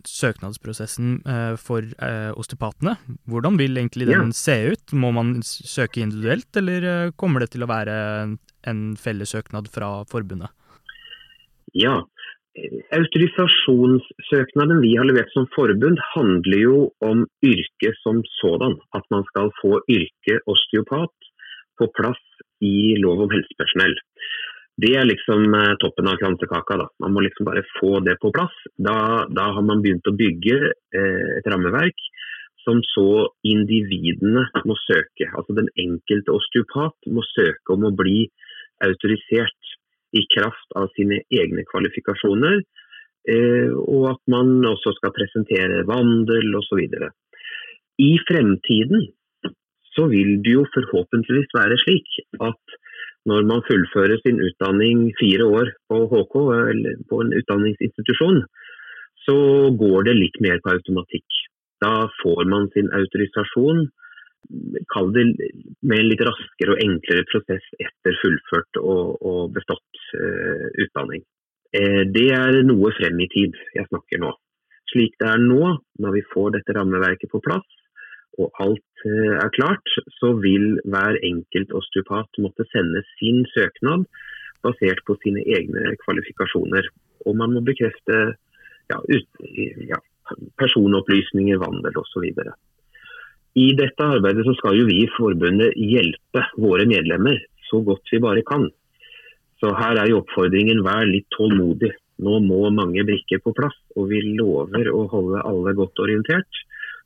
søknadsprosessen 0.07 1.17
eh, 1.27 1.55
for 1.59 1.83
eh, 1.83 2.31
osteopatene. 2.37 2.95
Hvordan 3.27 3.57
vil 3.59 3.81
egentlig 3.81 4.07
den 4.11 4.29
ja. 4.29 4.37
se 4.37 4.59
ut? 4.71 4.93
Må 4.95 5.11
man 5.15 5.39
søke 5.43 6.03
individuelt, 6.05 6.49
eller 6.61 7.11
kommer 7.19 7.43
det 7.43 7.51
til 7.55 7.65
å 7.65 7.71
være 7.71 7.97
en 8.69 8.85
felles 8.99 9.35
søknad 9.35 9.67
fra 9.73 9.97
forbundet? 10.11 10.53
Ja, 11.75 11.97
Autorisasjonssøknaden 12.95 14.79
vi 14.79 14.93
har 14.95 15.07
levert 15.09 15.31
som 15.35 15.47
forbund, 15.55 15.99
handler 16.13 16.59
jo 16.61 16.77
om 17.03 17.25
yrket 17.43 17.97
som 18.03 18.21
sådan. 18.39 18.77
At 18.95 19.03
man 19.11 19.23
skal 19.31 19.51
få 19.59 19.81
yrket 19.91 20.39
osteopat 20.47 21.11
på 21.79 21.89
plass 21.97 22.21
i 22.63 22.95
lov 23.03 23.25
om 23.25 23.33
helsepersonell. 23.33 23.95
Det 24.79 24.91
er 24.99 25.07
liksom 25.07 25.53
eh, 25.55 25.75
toppen 25.79 26.07
av 26.11 26.19
kransekaka. 26.19 26.79
Da. 26.81 26.87
Man 27.03 27.15
må 27.15 27.23
liksom 27.23 27.47
bare 27.47 27.63
få 27.77 27.99
det 28.07 28.17
på 28.23 28.31
plass. 28.35 28.55
Da, 28.75 28.97
da 29.31 29.49
har 29.55 29.63
man 29.63 29.83
begynt 29.83 30.07
å 30.07 30.15
bygge 30.15 30.57
eh, 30.71 31.29
et 31.39 31.47
rammeverk 31.51 32.07
som 32.65 32.81
så 32.91 33.27
individene 33.45 34.47
må 34.65 34.75
søke. 34.83 35.29
Altså 35.37 35.55
den 35.59 35.69
enkelte 35.79 36.33
osteopat 36.33 37.11
må 37.11 37.23
søke 37.35 37.75
om 37.75 37.87
å 37.87 37.95
bli 37.95 38.25
autorisert 38.83 39.74
i 40.13 40.23
kraft 40.35 40.75
av 40.79 40.91
sine 40.95 41.21
egne 41.33 41.65
kvalifikasjoner. 41.71 42.61
Eh, 43.25 43.71
og 43.73 44.11
at 44.13 44.21
man 44.29 44.59
også 44.69 44.93
skal 44.99 45.13
presentere 45.15 45.85
vandel 45.89 46.57
osv. 46.59 46.83
I 47.97 48.11
fremtiden 48.27 49.07
så 49.95 50.09
vil 50.11 50.41
det 50.45 50.57
jo 50.57 50.65
forhåpentligvis 50.75 51.55
være 51.55 51.77
slik 51.81 52.19
at 52.43 52.75
når 53.25 53.47
man 53.49 53.63
fullfører 53.65 54.19
sin 54.21 54.41
utdanning 54.43 55.07
fire 55.19 55.45
år 55.59 55.71
på 55.89 56.01
HK 56.11 56.35
eller 56.71 56.99
på 57.09 57.21
en 57.23 57.33
utdanningsinstitusjon, 57.39 58.43
så 59.25 59.37
går 59.81 60.05
det 60.05 60.19
litt 60.19 60.37
mer 60.45 60.59
på 60.61 60.75
automatikk. 60.75 61.25
Da 61.81 62.05
får 62.21 62.45
man 62.51 62.69
sin 62.75 62.91
autorisasjon 62.93 63.87
kall 64.91 65.11
det 65.15 65.25
med 65.81 65.99
en 65.99 66.09
litt 66.09 66.23
raskere 66.27 66.75
og 66.75 66.81
enklere 66.83 67.25
prosess 67.29 67.65
etter 67.81 68.17
fullført 68.21 68.81
og, 68.81 69.15
og 69.21 69.53
bestått 69.55 70.01
uh, 70.17 70.67
utdanning. 70.85 71.23
Uh, 71.75 72.03
det 72.15 72.27
er 72.35 72.61
noe 72.67 72.91
frem 72.97 73.19
i 73.23 73.29
tid 73.31 73.57
jeg 73.75 73.89
snakker 73.89 74.21
nå. 74.23 74.33
Slik 74.91 75.17
det 75.21 75.31
er 75.31 75.41
nå, 75.41 75.75
når 76.01 76.17
vi 76.17 76.27
får 76.33 76.55
dette 76.57 76.75
rammeverket 76.77 77.31
på 77.31 77.41
plass 77.45 77.67
og 78.41 78.51
alt 78.63 79.05
uh, 79.07 79.35
er 79.41 79.51
klart, 79.55 79.97
så 80.19 80.33
vil 80.43 80.75
hver 80.83 81.19
enkelt 81.23 81.75
osteopat 81.75 82.41
måtte 82.43 82.67
sende 82.71 83.03
sin 83.15 83.43
søknad 83.55 84.07
basert 84.65 85.03
på 85.07 85.17
sine 85.21 85.43
egne 85.45 85.93
kvalifikasjoner. 86.03 86.89
Og 87.25 87.37
man 87.37 87.53
må 87.53 87.61
bekrefte 87.65 88.35
ja, 88.91 88.97
ut, 88.97 89.45
ja, 89.89 89.99
personopplysninger, 90.61 91.59
vandel 91.61 91.97
osv. 92.01 92.25
I 93.55 93.69
dette 93.79 94.03
arbeidet 94.03 94.43
så 94.47 94.53
skal 94.57 94.75
jo 94.75 94.87
vi 94.89 95.01
i 95.03 95.11
forbundet 95.15 95.77
hjelpe 95.79 96.43
våre 96.59 96.87
medlemmer 96.89 97.39
så 97.69 97.79
godt 97.85 98.11
vi 98.11 98.19
bare 98.23 98.43
kan. 98.47 98.67
Så 99.61 99.71
her 99.79 99.99
er 100.01 100.11
jo 100.11 100.21
oppfordringen 100.21 100.83
vær 100.85 101.07
litt 101.07 101.27
tålmodig. 101.35 101.93
Nå 102.25 102.39
må 102.43 102.69
mange 102.71 103.03
brikker 103.07 103.41
på 103.43 103.53
plass, 103.55 103.75
og 103.95 104.09
vi 104.11 104.21
lover 104.35 104.89
å 104.91 105.05
holde 105.11 105.43
alle 105.47 105.73
godt 105.77 106.03
orientert. 106.03 106.61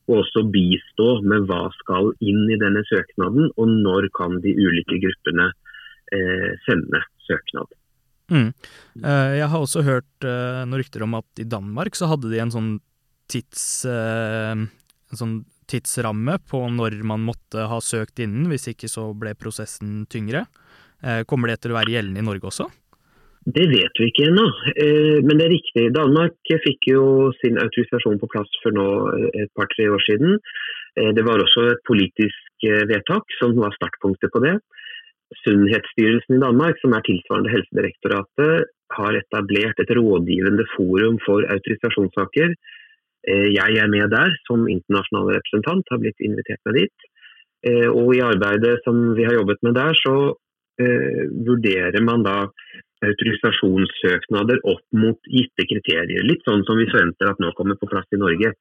Og 0.09 0.23
også 0.23 0.43
bistå 0.49 1.19
med 1.21 1.45
hva 1.49 1.67
skal 1.77 2.11
inn 2.25 2.47
i 2.49 2.57
denne 2.61 2.81
søknaden, 2.89 3.51
og 3.55 3.75
når 3.85 4.09
kan 4.17 4.39
de 4.41 4.55
ulike 4.57 4.97
gruppene 5.05 5.51
eh, 6.13 6.49
sende 6.65 7.03
søknad. 7.27 7.69
Mm. 8.29 8.49
Eh, 9.03 9.31
jeg 9.37 9.49
har 9.53 9.61
også 9.61 9.85
hørt 9.85 10.25
eh, 10.25 10.65
noen 10.65 10.81
rykter 10.81 11.05
om 11.05 11.17
at 11.21 11.41
i 11.41 11.47
Danmark 11.49 11.97
så 11.97 12.09
hadde 12.09 12.33
de 12.33 12.41
en 12.41 12.53
sånn 12.53 12.75
tids... 13.29 13.85
Eh, 13.89 14.65
en 15.09 15.17
sånn 15.17 15.39
tidsramme 15.69 16.37
på 16.49 16.61
når 16.73 16.99
man 17.07 17.23
måtte 17.27 17.67
ha 17.69 17.79
søkt 17.83 18.21
innen, 18.23 18.49
hvis 18.51 18.69
ikke 18.73 18.89
så 18.91 19.09
ble 19.17 19.35
prosessen 19.37 20.03
tyngre. 20.11 20.45
Eh, 21.03 21.23
kommer 21.29 21.51
det 21.51 21.61
til 21.63 21.73
å 21.73 21.79
være 21.79 21.95
gjeldende 21.95 22.23
i 22.23 22.27
Norge 22.27 22.49
også? 22.49 22.67
Det 23.49 23.65
vet 23.71 24.01
vi 24.01 24.09
ikke 24.09 24.27
ennå, 24.29 24.45
eh, 24.75 25.19
men 25.25 25.39
det 25.39 25.45
er 25.47 25.55
riktig. 25.55 25.85
Danmark 25.95 26.51
fikk 26.65 26.89
jo 26.91 27.03
sin 27.39 27.57
autorisasjon 27.61 28.19
på 28.19 28.29
plass 28.33 28.49
for 28.63 28.75
nå 28.75 28.87
et 29.31 29.51
par-tre 29.57 29.87
år 29.89 30.03
siden. 30.05 30.35
Eh, 30.99 31.13
det 31.15 31.23
var 31.25 31.39
også 31.39 31.69
et 31.71 31.85
politisk 31.87 32.45
vedtak 32.59 33.23
som 33.39 33.55
var 33.55 33.71
startpunktet 33.77 34.33
på 34.33 34.41
det. 34.43 34.57
Sunnhetsstyrelsen 35.45 36.35
i 36.35 36.41
Danmark, 36.41 36.75
som 36.81 36.91
er 36.91 37.05
tilsvarende 37.05 37.53
Helsedirektoratet, 37.53 38.67
har 38.97 39.15
etablert 39.15 39.79
et 39.79 39.93
rådgivende 39.95 40.65
forum 40.75 41.21
for 41.23 41.45
autorisasjonssaker 41.53 42.57
Eh, 42.57 42.57
jeg 43.29 43.79
er 43.81 43.89
med 43.91 44.09
der 44.13 44.33
som 44.47 44.67
internasjonal 44.71 45.33
representant, 45.37 45.89
har 45.91 46.01
blitt 46.01 46.21
invitert 46.25 46.61
med 46.67 46.79
dit. 46.81 47.09
Eh, 47.67 47.89
og 47.91 48.13
i 48.15 48.23
arbeidet 48.23 48.79
som 48.85 48.99
vi 49.17 49.25
har 49.27 49.35
jobbet 49.35 49.59
med 49.67 49.75
der, 49.75 49.97
så 49.99 50.15
uh, 50.31 51.23
vurderer 51.47 51.99
man 52.07 52.23
da 52.23 52.37
autorisasjonssøknader 53.03 54.61
opp 54.67 54.83
mot 54.95 55.31
gitte 55.31 55.65
kriterier. 55.67 56.23
Litt 56.27 56.43
sånn 56.47 56.65
som 56.67 56.79
vi 56.79 56.87
forventer 56.91 57.31
at 57.31 57.39
nå 57.43 57.51
kommer 57.57 57.79
på 57.79 57.89
plass 57.91 58.07
i 58.15 58.19
Norge. 58.19 58.53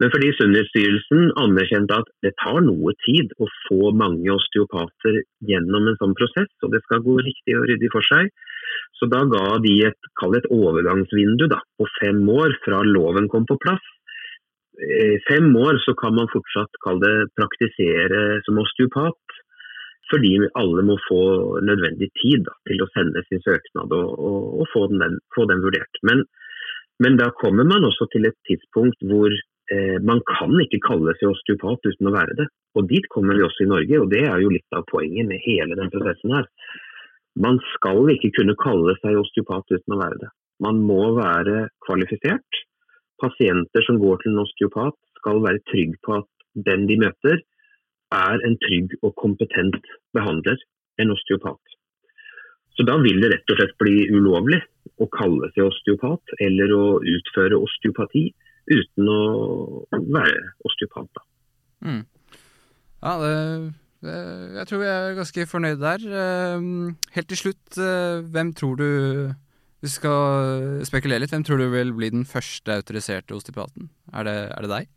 Men 0.00 0.12
fordi 0.14 0.30
Sunnhetsstyrelsen 0.32 1.34
anerkjente 1.42 1.98
at 2.00 2.08
det 2.24 2.32
tar 2.40 2.62
noe 2.64 2.94
tid 3.04 3.34
å 3.36 3.48
få 3.66 3.90
mange 4.00 4.32
osteopater 4.32 5.20
gjennom 5.48 5.90
en 5.90 5.98
sånn 6.00 6.16
prosess, 6.16 6.48
og 6.64 6.72
det 6.72 6.80
skal 6.86 7.04
gå 7.04 7.18
riktig 7.20 7.58
og 7.58 7.66
ryddig 7.68 7.90
for 7.92 8.06
seg, 8.08 8.30
så 8.96 9.08
da 9.12 9.20
ga 9.28 9.58
de 9.64 9.74
et, 9.90 10.10
et 10.38 10.48
overgangsvindu 10.56 11.46
da, 11.52 11.60
på 11.76 11.88
fem 11.98 12.22
år 12.32 12.56
fra 12.64 12.80
loven 12.86 13.28
kom 13.32 13.44
på 13.48 13.58
plass. 13.60 13.84
I 14.80 15.18
fem 15.26 15.50
år 15.60 15.76
så 15.84 15.92
kan 16.00 16.16
man 16.16 16.30
fortsatt 16.32 16.80
det, 17.04 17.14
praktisere 17.36 18.40
som 18.46 18.60
osteopat, 18.62 19.40
fordi 20.10 20.32
alle 20.58 20.84
må 20.86 20.96
få 21.06 21.22
nødvendig 21.66 22.10
tid 22.18 22.46
da, 22.48 22.56
til 22.68 22.82
å 22.82 22.88
sende 22.94 23.22
sin 23.28 23.42
søknad 23.44 23.92
og, 23.94 24.08
og, 24.16 24.40
og 24.62 24.70
få, 24.72 24.86
den, 24.92 25.20
få, 25.36 25.46
den, 25.50 25.62
vurdert. 25.64 26.00
Men, 26.08 26.24
men, 27.02 27.18
da 27.20 27.30
kommer 27.42 27.68
man 27.68 27.86
også 27.86 28.08
til 28.14 28.26
et 28.28 28.38
tidspunkt 28.48 28.98
hvor 29.10 29.30
eh, 29.30 29.44
man 30.02 30.22
kan 30.26 30.56
ikke 30.64 30.80
kalle 30.82 31.12
seg 31.18 31.30
osteopat 31.30 31.84
uten 31.86 32.08
å 32.10 32.14
være 32.14 32.36
det. 32.40 32.46
Og 32.78 32.88
Dit 32.90 33.06
kommer 33.12 33.38
vi 33.38 33.44
også 33.46 33.64
i 33.64 33.70
Norge, 33.70 34.00
og 34.02 34.10
det 34.10 34.24
er 34.26 34.42
jo 34.42 34.50
litt 34.50 34.76
av 34.76 34.86
poenget 34.90 35.28
med 35.28 35.42
hele 35.44 35.78
den 35.78 35.92
prosessen 35.92 36.34
her. 36.34 36.48
Man 37.38 37.60
skal 37.74 38.10
ikke 38.14 38.32
kunne 38.40 38.58
kalle 38.58 38.96
seg 38.98 39.18
osteopat 39.20 39.70
uten 39.70 39.94
å 39.94 40.00
være 40.00 40.18
det. 40.24 40.30
Man 40.60 40.82
må 40.84 41.14
være 41.16 41.68
kvalifisert. 41.86 42.60
Pasienter 43.22 43.84
som 43.86 44.00
går 44.02 44.20
til 44.22 44.34
en 44.34 44.42
osteopat 44.42 44.96
skal 45.20 45.42
være 45.44 45.62
trygg 45.70 45.94
på 46.06 46.18
at 46.18 46.28
den 46.66 46.86
de 46.90 46.98
møter, 47.00 47.42
er 48.10 48.42
en 48.46 48.56
trygg 48.58 48.96
og 49.06 49.14
kompetent 49.22 49.78
behandler, 50.16 50.58
en 50.98 51.12
osteopat. 51.14 51.60
Så 52.74 52.86
da 52.88 52.96
vil 53.02 53.20
det 53.22 53.30
rett 53.32 53.52
og 53.52 53.60
slett 53.60 53.76
bli 53.78 54.08
ulovlig 54.10 54.58
å 54.98 55.06
kalle 55.14 55.50
seg 55.54 55.68
osteopat 55.68 56.34
eller 56.42 56.72
å 56.74 56.84
utføre 56.98 57.58
osteopati 57.60 58.30
uten 58.68 59.12
å 59.12 59.20
være 59.90 60.42
osteopat. 60.68 61.22
Mm. 61.86 62.02
Ja, 63.00 63.14
det 63.20 63.34
jeg 64.00 64.64
tror 64.68 64.80
vi 64.80 64.88
er 64.88 65.16
ganske 65.18 65.44
fornøyde 65.46 65.80
der. 65.82 66.04
Ehm, 66.08 66.96
helt 67.12 67.28
til 67.28 67.36
slutt, 67.36 67.76
eh, 67.76 68.24
hvem 68.24 68.54
tror 68.54 68.76
du 68.76 69.34
Vi 69.82 69.88
skal 69.88 70.84
spekulere 70.84 71.20
litt. 71.20 71.30
Hvem 71.32 71.42
tror 71.42 71.56
du 71.56 71.70
vil 71.72 71.94
bli 71.96 72.10
den 72.10 72.26
første 72.28 72.68
autoriserte 72.68 73.32
osteopaten? 73.32 73.88
Er 74.12 74.24
det, 74.24 74.52
er 74.52 74.60
det 74.60 74.68
deg? 74.68 74.88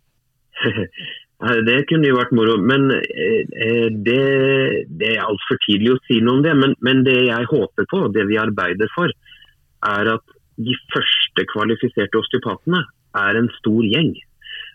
det 1.69 1.87
kunne 1.87 2.09
jo 2.09 2.17
vært 2.17 2.33
moro. 2.35 2.57
Men 2.59 2.91
eh, 2.91 3.47
eh, 3.63 3.87
det, 3.87 4.83
det 4.99 5.13
er 5.13 5.23
altfor 5.23 5.55
tidlig 5.63 5.93
å 5.93 6.01
si 6.03 6.19
noe 6.19 6.35
om 6.35 6.43
det. 6.43 6.51
Men, 6.59 6.75
men 6.83 7.05
det 7.07 7.15
jeg 7.15 7.47
håper 7.47 7.87
på, 7.87 8.11
det 8.11 8.27
vi 8.27 8.35
arbeider 8.35 8.91
for, 8.91 9.07
er 9.87 10.11
at 10.17 10.35
de 10.59 10.75
første 10.91 11.47
kvalifiserte 11.55 12.19
osteopatene 12.19 12.83
er 13.19 13.39
en 13.39 13.49
stor 13.59 13.83
gjeng 13.85 14.13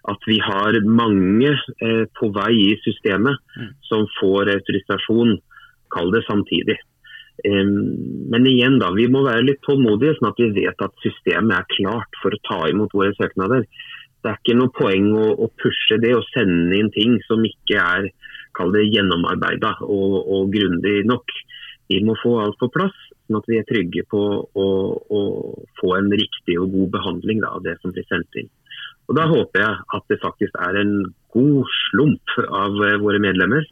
at 0.09 0.29
vi 0.29 0.39
har 0.41 0.79
mange 0.87 1.51
eh, 1.85 2.05
på 2.19 2.31
vei 2.35 2.55
i 2.55 2.77
systemet 2.85 3.41
mm. 3.59 3.73
som 3.89 4.07
får 4.19 4.53
autorisasjon, 4.55 5.35
kall 5.93 6.13
det 6.15 6.23
samtidig. 6.29 6.79
Um, 7.47 7.75
men 8.33 8.49
igjen 8.51 8.81
da, 8.83 8.91
vi 8.97 9.07
må 9.11 9.23
være 9.27 9.45
litt 9.47 9.61
tålmodige, 9.67 10.17
sånn 10.19 10.33
at 10.33 10.41
vi 10.43 10.49
vet 10.57 10.83
at 10.85 11.05
systemet 11.05 11.55
er 11.55 11.69
klart 11.77 12.19
for 12.23 12.35
å 12.35 12.43
ta 12.49 12.61
imot 12.71 12.95
våre 12.97 13.15
søknader. 13.19 13.67
Det 14.19 14.33
er 14.33 14.41
ikke 14.41 14.57
noe 14.59 14.75
poeng 14.75 15.13
å, 15.15 15.29
å 15.47 15.51
pushe 15.63 16.01
det 16.03 16.17
og 16.17 16.27
sende 16.33 16.81
inn 16.81 16.91
ting 16.95 17.19
som 17.29 17.45
ikke 17.47 17.79
er 17.79 18.09
kall 18.59 18.73
det 18.75 18.89
gjennomarbeida 18.89 19.77
og, 19.87 20.17
og 20.27 20.51
grundig 20.55 21.05
nok. 21.07 21.31
Vi 21.89 22.03
må 22.05 22.15
få 22.21 22.35
alt 22.43 22.59
på 22.61 22.69
plass, 22.73 22.97
sånn 23.27 23.41
at 23.41 23.49
vi 23.49 23.59
er 23.61 23.67
trygge 23.69 24.05
på 24.11 24.21
å, 24.45 24.69
å 25.19 25.21
få 25.81 25.95
en 25.97 26.11
riktig 26.13 26.59
og 26.61 26.73
god 26.75 26.91
behandling 26.99 27.41
da, 27.45 27.55
av 27.57 27.65
det 27.65 27.79
som 27.83 27.95
blir 27.95 28.07
sendt 28.11 28.41
inn. 28.41 28.51
Og 29.09 29.17
Da 29.17 29.25
håper 29.29 29.63
jeg 29.65 29.85
at 29.97 30.13
det 30.13 30.21
faktisk 30.21 30.61
er 30.67 30.77
en 30.83 30.95
god 31.33 31.73
slump 31.89 32.37
av 32.45 32.77
eh, 32.85 32.99
våre 33.01 33.21
medlemmer 33.25 33.65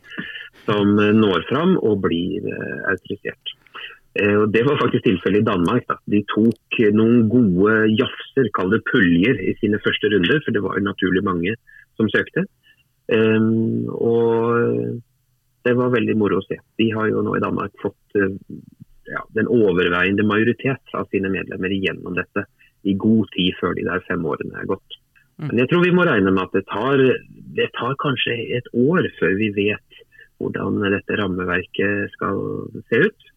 som 0.65 0.97
eh, 1.03 1.13
når 1.13 1.45
fram 1.51 1.77
og 1.77 2.01
blir 2.07 2.49
eh, 2.53 2.79
autorisert. 2.93 3.57
Og 4.17 4.47
Det 4.49 4.63
var 4.65 4.79
faktisk 4.81 5.05
tilfellet 5.05 5.43
i 5.43 5.45
Danmark. 5.45 5.83
Da. 5.91 5.99
De 6.09 6.23
tok 6.31 6.79
noen 6.97 7.27
gode 7.29 7.75
jafser, 7.99 8.47
kall 8.57 8.71
det 8.73 8.79
puljer, 8.89 9.43
i 9.45 9.53
sine 9.61 9.77
første 9.85 10.09
runder, 10.09 10.41
for 10.41 10.57
det 10.57 10.63
var 10.65 10.79
jo 10.79 10.87
naturlig 10.87 11.21
mange 11.27 11.53
som 12.01 12.09
søkte. 12.09 12.47
Um, 13.13 13.85
og 13.93 15.03
det 15.67 15.75
var 15.79 15.95
veldig 15.95 16.17
moro 16.19 16.41
å 16.41 16.47
se. 16.47 16.59
De 16.81 16.91
har 16.95 17.11
jo 17.11 17.25
nå 17.27 17.37
i 17.37 17.43
Danmark 17.43 17.75
fått 17.83 18.17
ja, 19.11 19.23
den 19.39 19.49
overveiende 19.51 20.27
majoritet 20.27 20.95
av 20.95 21.09
sine 21.13 21.31
medlemmer 21.33 21.75
gjennom 21.75 22.17
dette 22.19 22.47
i 22.87 22.95
god 22.95 23.31
tid 23.35 23.57
før 23.61 23.75
de 23.79 23.87
der 23.87 24.03
fem 24.07 24.25
årene 24.27 24.63
er 24.63 24.71
gått. 24.71 24.99
Mm. 25.37 25.51
Men 25.51 25.61
jeg 25.63 25.71
tror 25.71 25.85
vi 25.85 25.95
må 25.95 26.07
regne 26.09 26.33
med 26.33 26.47
at 26.47 26.57
det 26.57 26.65
tar, 26.71 27.03
det 27.59 27.69
tar 27.77 27.99
kanskje 28.03 28.37
et 28.57 28.69
år 28.73 29.09
før 29.19 29.37
vi 29.41 29.51
vet 29.57 30.03
hvordan 30.41 30.83
dette 30.93 31.17
rammeverket 31.19 32.13
skal 32.15 32.43
se 32.91 33.07
ut, 33.09 33.31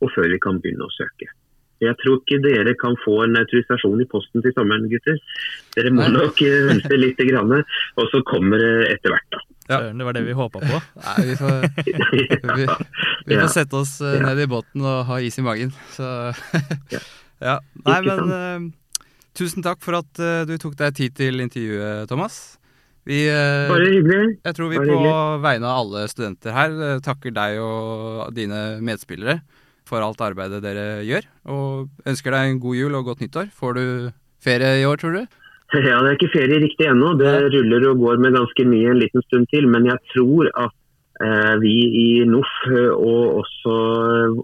og 0.00 0.10
før 0.14 0.32
vi 0.32 0.40
kan 0.42 0.58
begynne 0.62 0.86
å 0.86 0.94
søke. 0.94 1.28
Jeg 1.80 1.96
tror 2.02 2.18
ikke 2.18 2.42
dere 2.44 2.74
kan 2.76 2.96
få 3.00 3.22
en 3.24 3.38
autorisasjon 3.40 4.02
i 4.02 4.08
posten 4.10 4.42
til 4.44 4.52
sommeren, 4.56 4.88
gutter. 4.90 5.16
Dere 5.76 5.92
må 5.94 6.10
nok 6.12 6.42
eh, 6.44 6.66
vente 6.68 6.98
litt, 6.98 7.22
og 7.22 8.10
så 8.12 8.20
kommer 8.28 8.60
det 8.60 8.74
etter 8.90 9.14
hvert. 9.14 9.30
da. 9.32 9.40
Ja. 9.70 9.78
Det 9.94 10.06
var 10.06 10.16
det 10.16 10.24
vi 10.26 10.34
håpa 10.34 10.60
på. 10.64 10.82
Nei, 11.06 11.16
vi 11.28 11.36
får, 11.38 11.68
vi, 12.58 12.66
vi 13.30 13.38
får 13.38 13.52
sette 13.54 13.78
oss 13.78 13.96
eh, 14.02 14.18
ned 14.24 14.42
i 14.42 14.48
båten 14.50 14.82
og 14.82 15.04
ha 15.06 15.20
is 15.22 15.38
i 15.38 15.46
magen. 15.46 15.70
Så 15.94 16.10
ja. 17.38 17.60
Nei, 17.86 18.00
men 18.08 18.72
Tusen 19.36 19.64
takk 19.64 19.78
for 19.84 19.96
at 20.00 20.20
uh, 20.20 20.42
du 20.48 20.56
tok 20.60 20.74
deg 20.78 20.96
tid 20.98 21.14
til 21.16 21.42
intervjuet, 21.42 22.08
Thomas. 22.10 22.58
Vi, 23.08 23.22
uh, 23.30 23.70
Bare 23.70 23.86
hyggelig. 23.86 24.36
Jeg 24.42 24.56
tror 24.58 24.72
vi 24.72 24.80
på 24.82 24.98
vegne 25.44 25.70
av 25.70 25.84
alle 25.84 26.04
studenter 26.10 26.54
her 26.56 26.74
uh, 26.74 26.96
takker 27.04 27.32
deg 27.36 27.60
og 27.62 28.34
dine 28.36 28.80
medspillere 28.84 29.38
for 29.88 30.04
alt 30.04 30.20
arbeidet 30.22 30.60
dere 30.64 31.04
gjør. 31.06 31.28
Og 31.50 32.10
ønsker 32.10 32.34
deg 32.34 32.50
en 32.50 32.60
god 32.62 32.78
jul 32.78 32.98
og 32.98 33.06
godt 33.10 33.22
nyttår. 33.24 33.48
Får 33.54 33.78
du 33.78 33.84
ferie 34.42 34.80
i 34.82 34.86
år, 34.88 35.00
tror 35.00 35.16
du? 35.16 35.40
Ja, 35.90 36.00
det 36.02 36.08
er 36.08 36.16
ikke 36.16 36.34
ferie 36.34 36.60
riktig 36.64 36.88
ennå. 36.90 37.14
Det 37.20 37.32
ruller 37.54 37.88
og 37.92 38.02
går 38.02 38.22
med 38.22 38.36
ganske 38.38 38.66
mye 38.66 38.90
en 38.90 39.00
liten 39.00 39.22
stund 39.28 39.46
til. 39.52 39.68
Men 39.70 39.86
jeg 39.86 40.00
tror 40.14 40.50
at 40.66 40.76
vi 41.60 41.74
i 42.00 42.06
NOF 42.24 42.52
og 42.96 43.42
også 43.42 43.72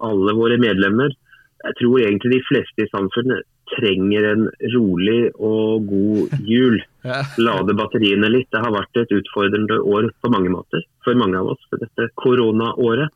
alle 0.04 0.34
våre 0.36 0.58
medlemmer, 0.60 1.14
jeg 1.64 1.78
tror 1.80 2.02
egentlig 2.04 2.34
de 2.34 2.46
fleste 2.46 2.84
i 2.84 2.90
samfunnet 2.92 3.46
trenger 3.72 4.26
en 4.30 4.44
rolig 4.74 5.20
og 5.34 5.86
god 5.90 6.34
jul. 6.46 6.78
Lade 7.46 7.76
batteriene 7.78 8.30
litt. 8.30 8.50
Det 8.52 8.62
har 8.62 8.74
vært 8.74 9.02
et 9.02 9.14
utfordrende 9.18 9.80
år 9.82 10.10
på 10.22 10.32
mange 10.32 10.52
måter 10.52 10.84
for 11.06 11.18
mange 11.18 11.38
av 11.40 11.54
oss. 11.54 11.70
dette 11.74 12.10
koronaåret. 12.22 13.10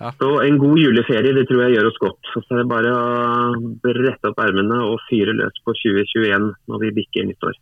Ja. 0.00 0.10
Så 0.18 0.28
en 0.42 0.58
god 0.58 0.78
juleferie 0.80 1.34
det 1.36 1.46
tror 1.48 1.64
jeg 1.64 1.76
gjør 1.76 1.88
oss 1.90 2.00
godt. 2.02 2.32
Så 2.32 2.42
er 2.50 2.62
det 2.62 2.66
bare 2.70 2.90
å 2.90 3.60
brette 3.84 4.32
opp 4.32 4.42
ermene 4.42 4.80
og 4.88 4.98
fyre 5.08 5.36
løs 5.38 5.60
på 5.62 5.74
2021 5.78 6.50
når 6.70 6.82
vi 6.82 6.94
bikker 6.98 7.28
nyttår. 7.30 7.58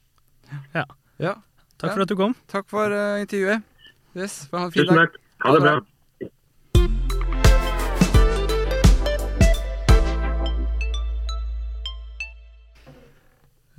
Ja. 0.76 0.86
ja. 1.20 1.36
Takk 1.76 1.96
for 1.96 2.04
at 2.06 2.12
du 2.12 2.16
kom. 2.18 2.36
Takk 2.52 2.68
for 2.72 2.92
uh, 2.94 3.20
intervjuet. 3.20 3.64
Yes, 4.16 4.44
ha 4.52 4.66
en 4.66 4.72
fin 4.72 4.84
Tusen 4.84 5.00
takk. 5.02 5.16
Ha 5.44 5.56
det 5.56 5.64
bra. 5.64 5.78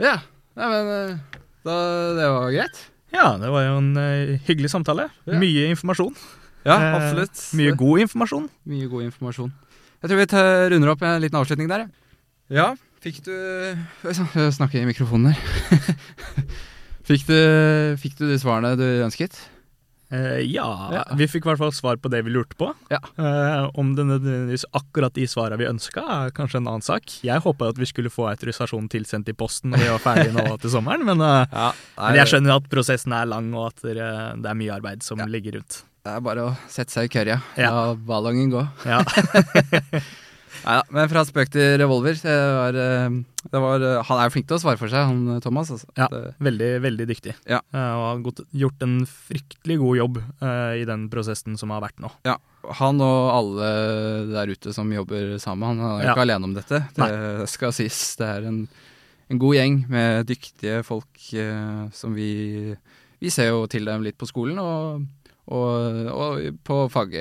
Ja. 0.01 0.15
Nei, 0.57 0.67
men 0.69 0.89
eh, 0.93 1.41
da, 1.65 1.75
det 2.17 2.29
var 2.33 2.53
greit. 2.53 2.79
Ja, 3.13 3.27
det 3.41 3.49
var 3.53 3.65
jo 3.65 3.75
en 3.77 3.91
uh, 3.97 4.37
hyggelig 4.47 4.73
samtale. 4.73 5.07
Ja. 5.29 5.37
Mye 5.41 5.69
informasjon. 5.73 6.17
Ja, 6.65 6.77
Eh, 6.79 6.95
absolutt. 6.95 7.41
Mye 7.59 7.73
god 7.75 7.99
informasjon. 8.05 8.49
Mye 8.71 8.87
god 8.91 9.03
informasjon. 9.09 9.51
Jeg 10.03 10.09
tror 10.11 10.19
vi 10.19 10.25
tar, 10.31 10.69
runder 10.71 10.89
opp 10.93 11.01
med 11.03 11.15
en 11.17 11.21
liten 11.23 11.39
avslutning 11.39 11.67
der. 11.71 11.87
Ja, 12.51 12.73
fikk 13.03 13.21
du 13.23 13.33
Snakke 14.51 14.81
i 14.81 14.85
mikrofonen 14.87 15.33
her. 15.33 15.39
fikk, 17.07 17.25
du, 17.27 17.37
fikk 17.99 18.17
du 18.19 18.27
de 18.29 18.37
svarene 18.41 18.75
du 18.79 18.85
ønsket? 19.05 19.37
Eh, 20.13 20.43
ja, 20.45 20.65
Ja. 20.93 21.03
vi 21.17 21.25
fikk 21.25 21.47
i 21.47 21.49
hvert 21.49 21.57
fall 21.63 21.71
svar 21.73 21.97
på 21.97 22.09
det 22.13 22.19
vi 22.27 22.29
lurte 22.35 22.53
på. 22.59 22.67
Ja. 22.93 22.99
Eh, 23.17 23.69
om 23.79 23.95
det 23.97 24.05
nødvendigvis 24.05 24.65
akkurat 24.77 25.13
de 25.15 25.25
svarene 25.27 25.57
vi 25.57 25.65
ønska, 25.65 26.03
er 26.03 26.35
kanskje 26.35 26.59
en 26.61 26.67
annen 26.69 26.85
sak. 26.85 27.15
Jeg 27.25 27.41
håpa 27.41 27.71
at 27.73 27.79
vi 27.81 27.87
skulle 27.89 28.11
få 28.13 28.27
autorisasjon 28.29 28.87
tilsendt 28.93 29.31
i 29.31 29.33
posten 29.33 29.71
når 29.73 29.81
vi 29.81 29.89
var 29.89 30.03
ferdige 30.03 30.35
nå 30.35 30.57
til 30.61 30.69
sommeren, 30.75 31.03
men, 31.07 31.17
ja, 31.23 31.47
er, 31.49 31.81
men 32.11 32.19
jeg 32.21 32.29
skjønner 32.35 32.59
at 32.59 32.69
prosessen 32.69 33.15
er 33.17 33.25
lang, 33.31 33.49
og 33.57 33.71
at 33.71 33.81
det, 33.87 33.95
det 33.97 34.51
er 34.53 34.59
mye 34.61 34.75
arbeid 34.77 35.01
som 35.03 35.17
Ja. 35.23 35.25
ligger 35.25 35.57
rundt. 35.59 35.81
Det 36.03 36.11
er 36.11 36.19
bare 36.19 36.43
å 36.43 36.53
sette 36.67 36.91
seg 36.91 37.05
i 37.07 37.11
kørja. 37.13 37.37
Ja. 37.55 37.69
La 37.71 37.83
ballongen 37.95 38.49
gå. 38.51 38.59
Ja. 38.83 38.97
Neida, 40.63 40.81
men 40.91 41.07
fra 41.11 41.21
spøk 41.23 41.47
til 41.53 41.77
revolver. 41.79 42.17
Det 42.19 42.33
var, 42.57 42.75
eh, 42.75 43.15
det 43.53 43.61
var, 43.63 43.85
eh, 43.87 44.01
han 44.09 44.19
er 44.19 44.33
flink 44.33 44.49
til 44.49 44.57
å 44.57 44.61
svare 44.65 44.79
for 44.81 44.91
seg, 44.91 45.07
han 45.07 45.37
eh, 45.37 45.39
Thomas. 45.43 45.71
Altså. 45.71 45.87
Ja. 45.95 46.09
Veldig, 46.43 46.69
veldig 46.83 47.07
dyktig. 47.07 47.37
Ja. 47.47 47.61
Og 47.71 48.03
har 48.03 48.43
gjort 48.65 48.83
en 48.83 48.97
fryktelig 49.07 49.79
god 49.79 50.01
jobb 50.01 50.19
uh, 50.43 50.75
i 50.75 50.83
den 50.91 51.07
prosessen 51.11 51.55
som 51.59 51.71
har 51.71 51.85
vært 51.87 52.03
nå. 52.03 52.11
ja, 52.27 52.35
han 52.83 52.99
og 53.03 53.31
alle 53.37 53.71
der 54.35 54.51
ute 54.51 54.75
som 54.75 54.91
jobber 54.91 55.37
sammen, 55.39 55.79
han 55.79 55.87
er 55.87 55.95
jo 55.95 56.05
Ja. 56.09 56.11
ikke 56.17 56.27
alene 56.27 56.51
om 56.51 56.59
dette. 56.59 56.83
Det 56.99 57.49
skal 57.55 57.71
sies. 57.79 58.03
Det 58.19 58.27
er 58.27 58.51
en, 58.51 58.61
en 59.31 59.39
god 59.39 59.55
gjeng 59.55 59.81
med 59.87 60.27
dyktige 60.27 60.83
folk 60.83 61.31
uh, 61.39 61.87
som 61.95 62.11
vi 62.11 62.75
Vi 63.23 63.31
ser 63.31 63.53
jo 63.55 63.67
til 63.71 63.87
dem 63.87 64.03
litt 64.03 64.19
på 64.19 64.27
skolen 64.27 64.59
og, 64.59 65.05
og, 65.47 66.07
og 66.13 66.59
på 66.63 66.77
fag, 66.93 67.15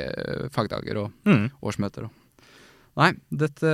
fagdager 0.55 1.01
og 1.05 1.11
Mm. 1.27 1.49
årsmøter. 1.63 2.05
Og. 2.07 2.11
Nei, 3.01 3.13
dette, 3.33 3.71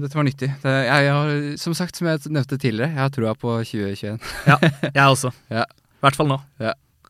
dette 0.00 0.14
var 0.14 0.24
nyttig. 0.28 0.48
Det, 0.62 0.74
jeg, 0.86 1.10
har, 1.10 1.32
som 1.58 1.74
sagt, 1.74 1.96
som 1.98 2.06
jeg 2.06 2.20
nevnte 2.30 2.56
tidligere, 2.56 2.92
jeg 2.94 3.02
har 3.02 3.10
trua 3.10 3.34
på 3.34 3.56
2021. 3.66 4.20
ja, 4.50 4.56
Jeg 4.94 5.04
også. 5.04 5.32
Ja. 5.58 5.64
I 6.00 6.06
hvert 6.06 6.16
fall 6.16 6.30
nå. 6.30 6.38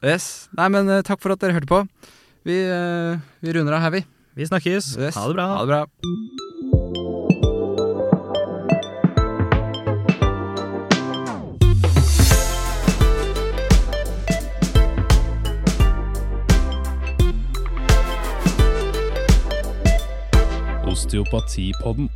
Yes. 0.03 0.49
Nei, 0.57 0.67
men 0.73 0.89
eh, 0.89 1.03
takk 1.07 1.21
for 1.23 1.31
at 1.37 1.39
dere 1.45 1.53
hørte 1.59 1.69
på. 1.71 1.83
Vi, 2.49 2.57
eh, 2.65 3.21
vi 3.45 3.53
runder 3.55 3.77
av 3.77 3.85
her, 3.85 3.93
vi. 4.01 4.05
Vi 4.41 4.49
snakkes. 4.49 4.95
Yes. 4.99 5.15
Ha 5.21 5.29
det 5.29 5.37
bra. 5.37 5.47
Ha 5.59 5.65
det 5.67 5.75
bra. 5.75 6.70
Osteopatipodden. 20.91 22.11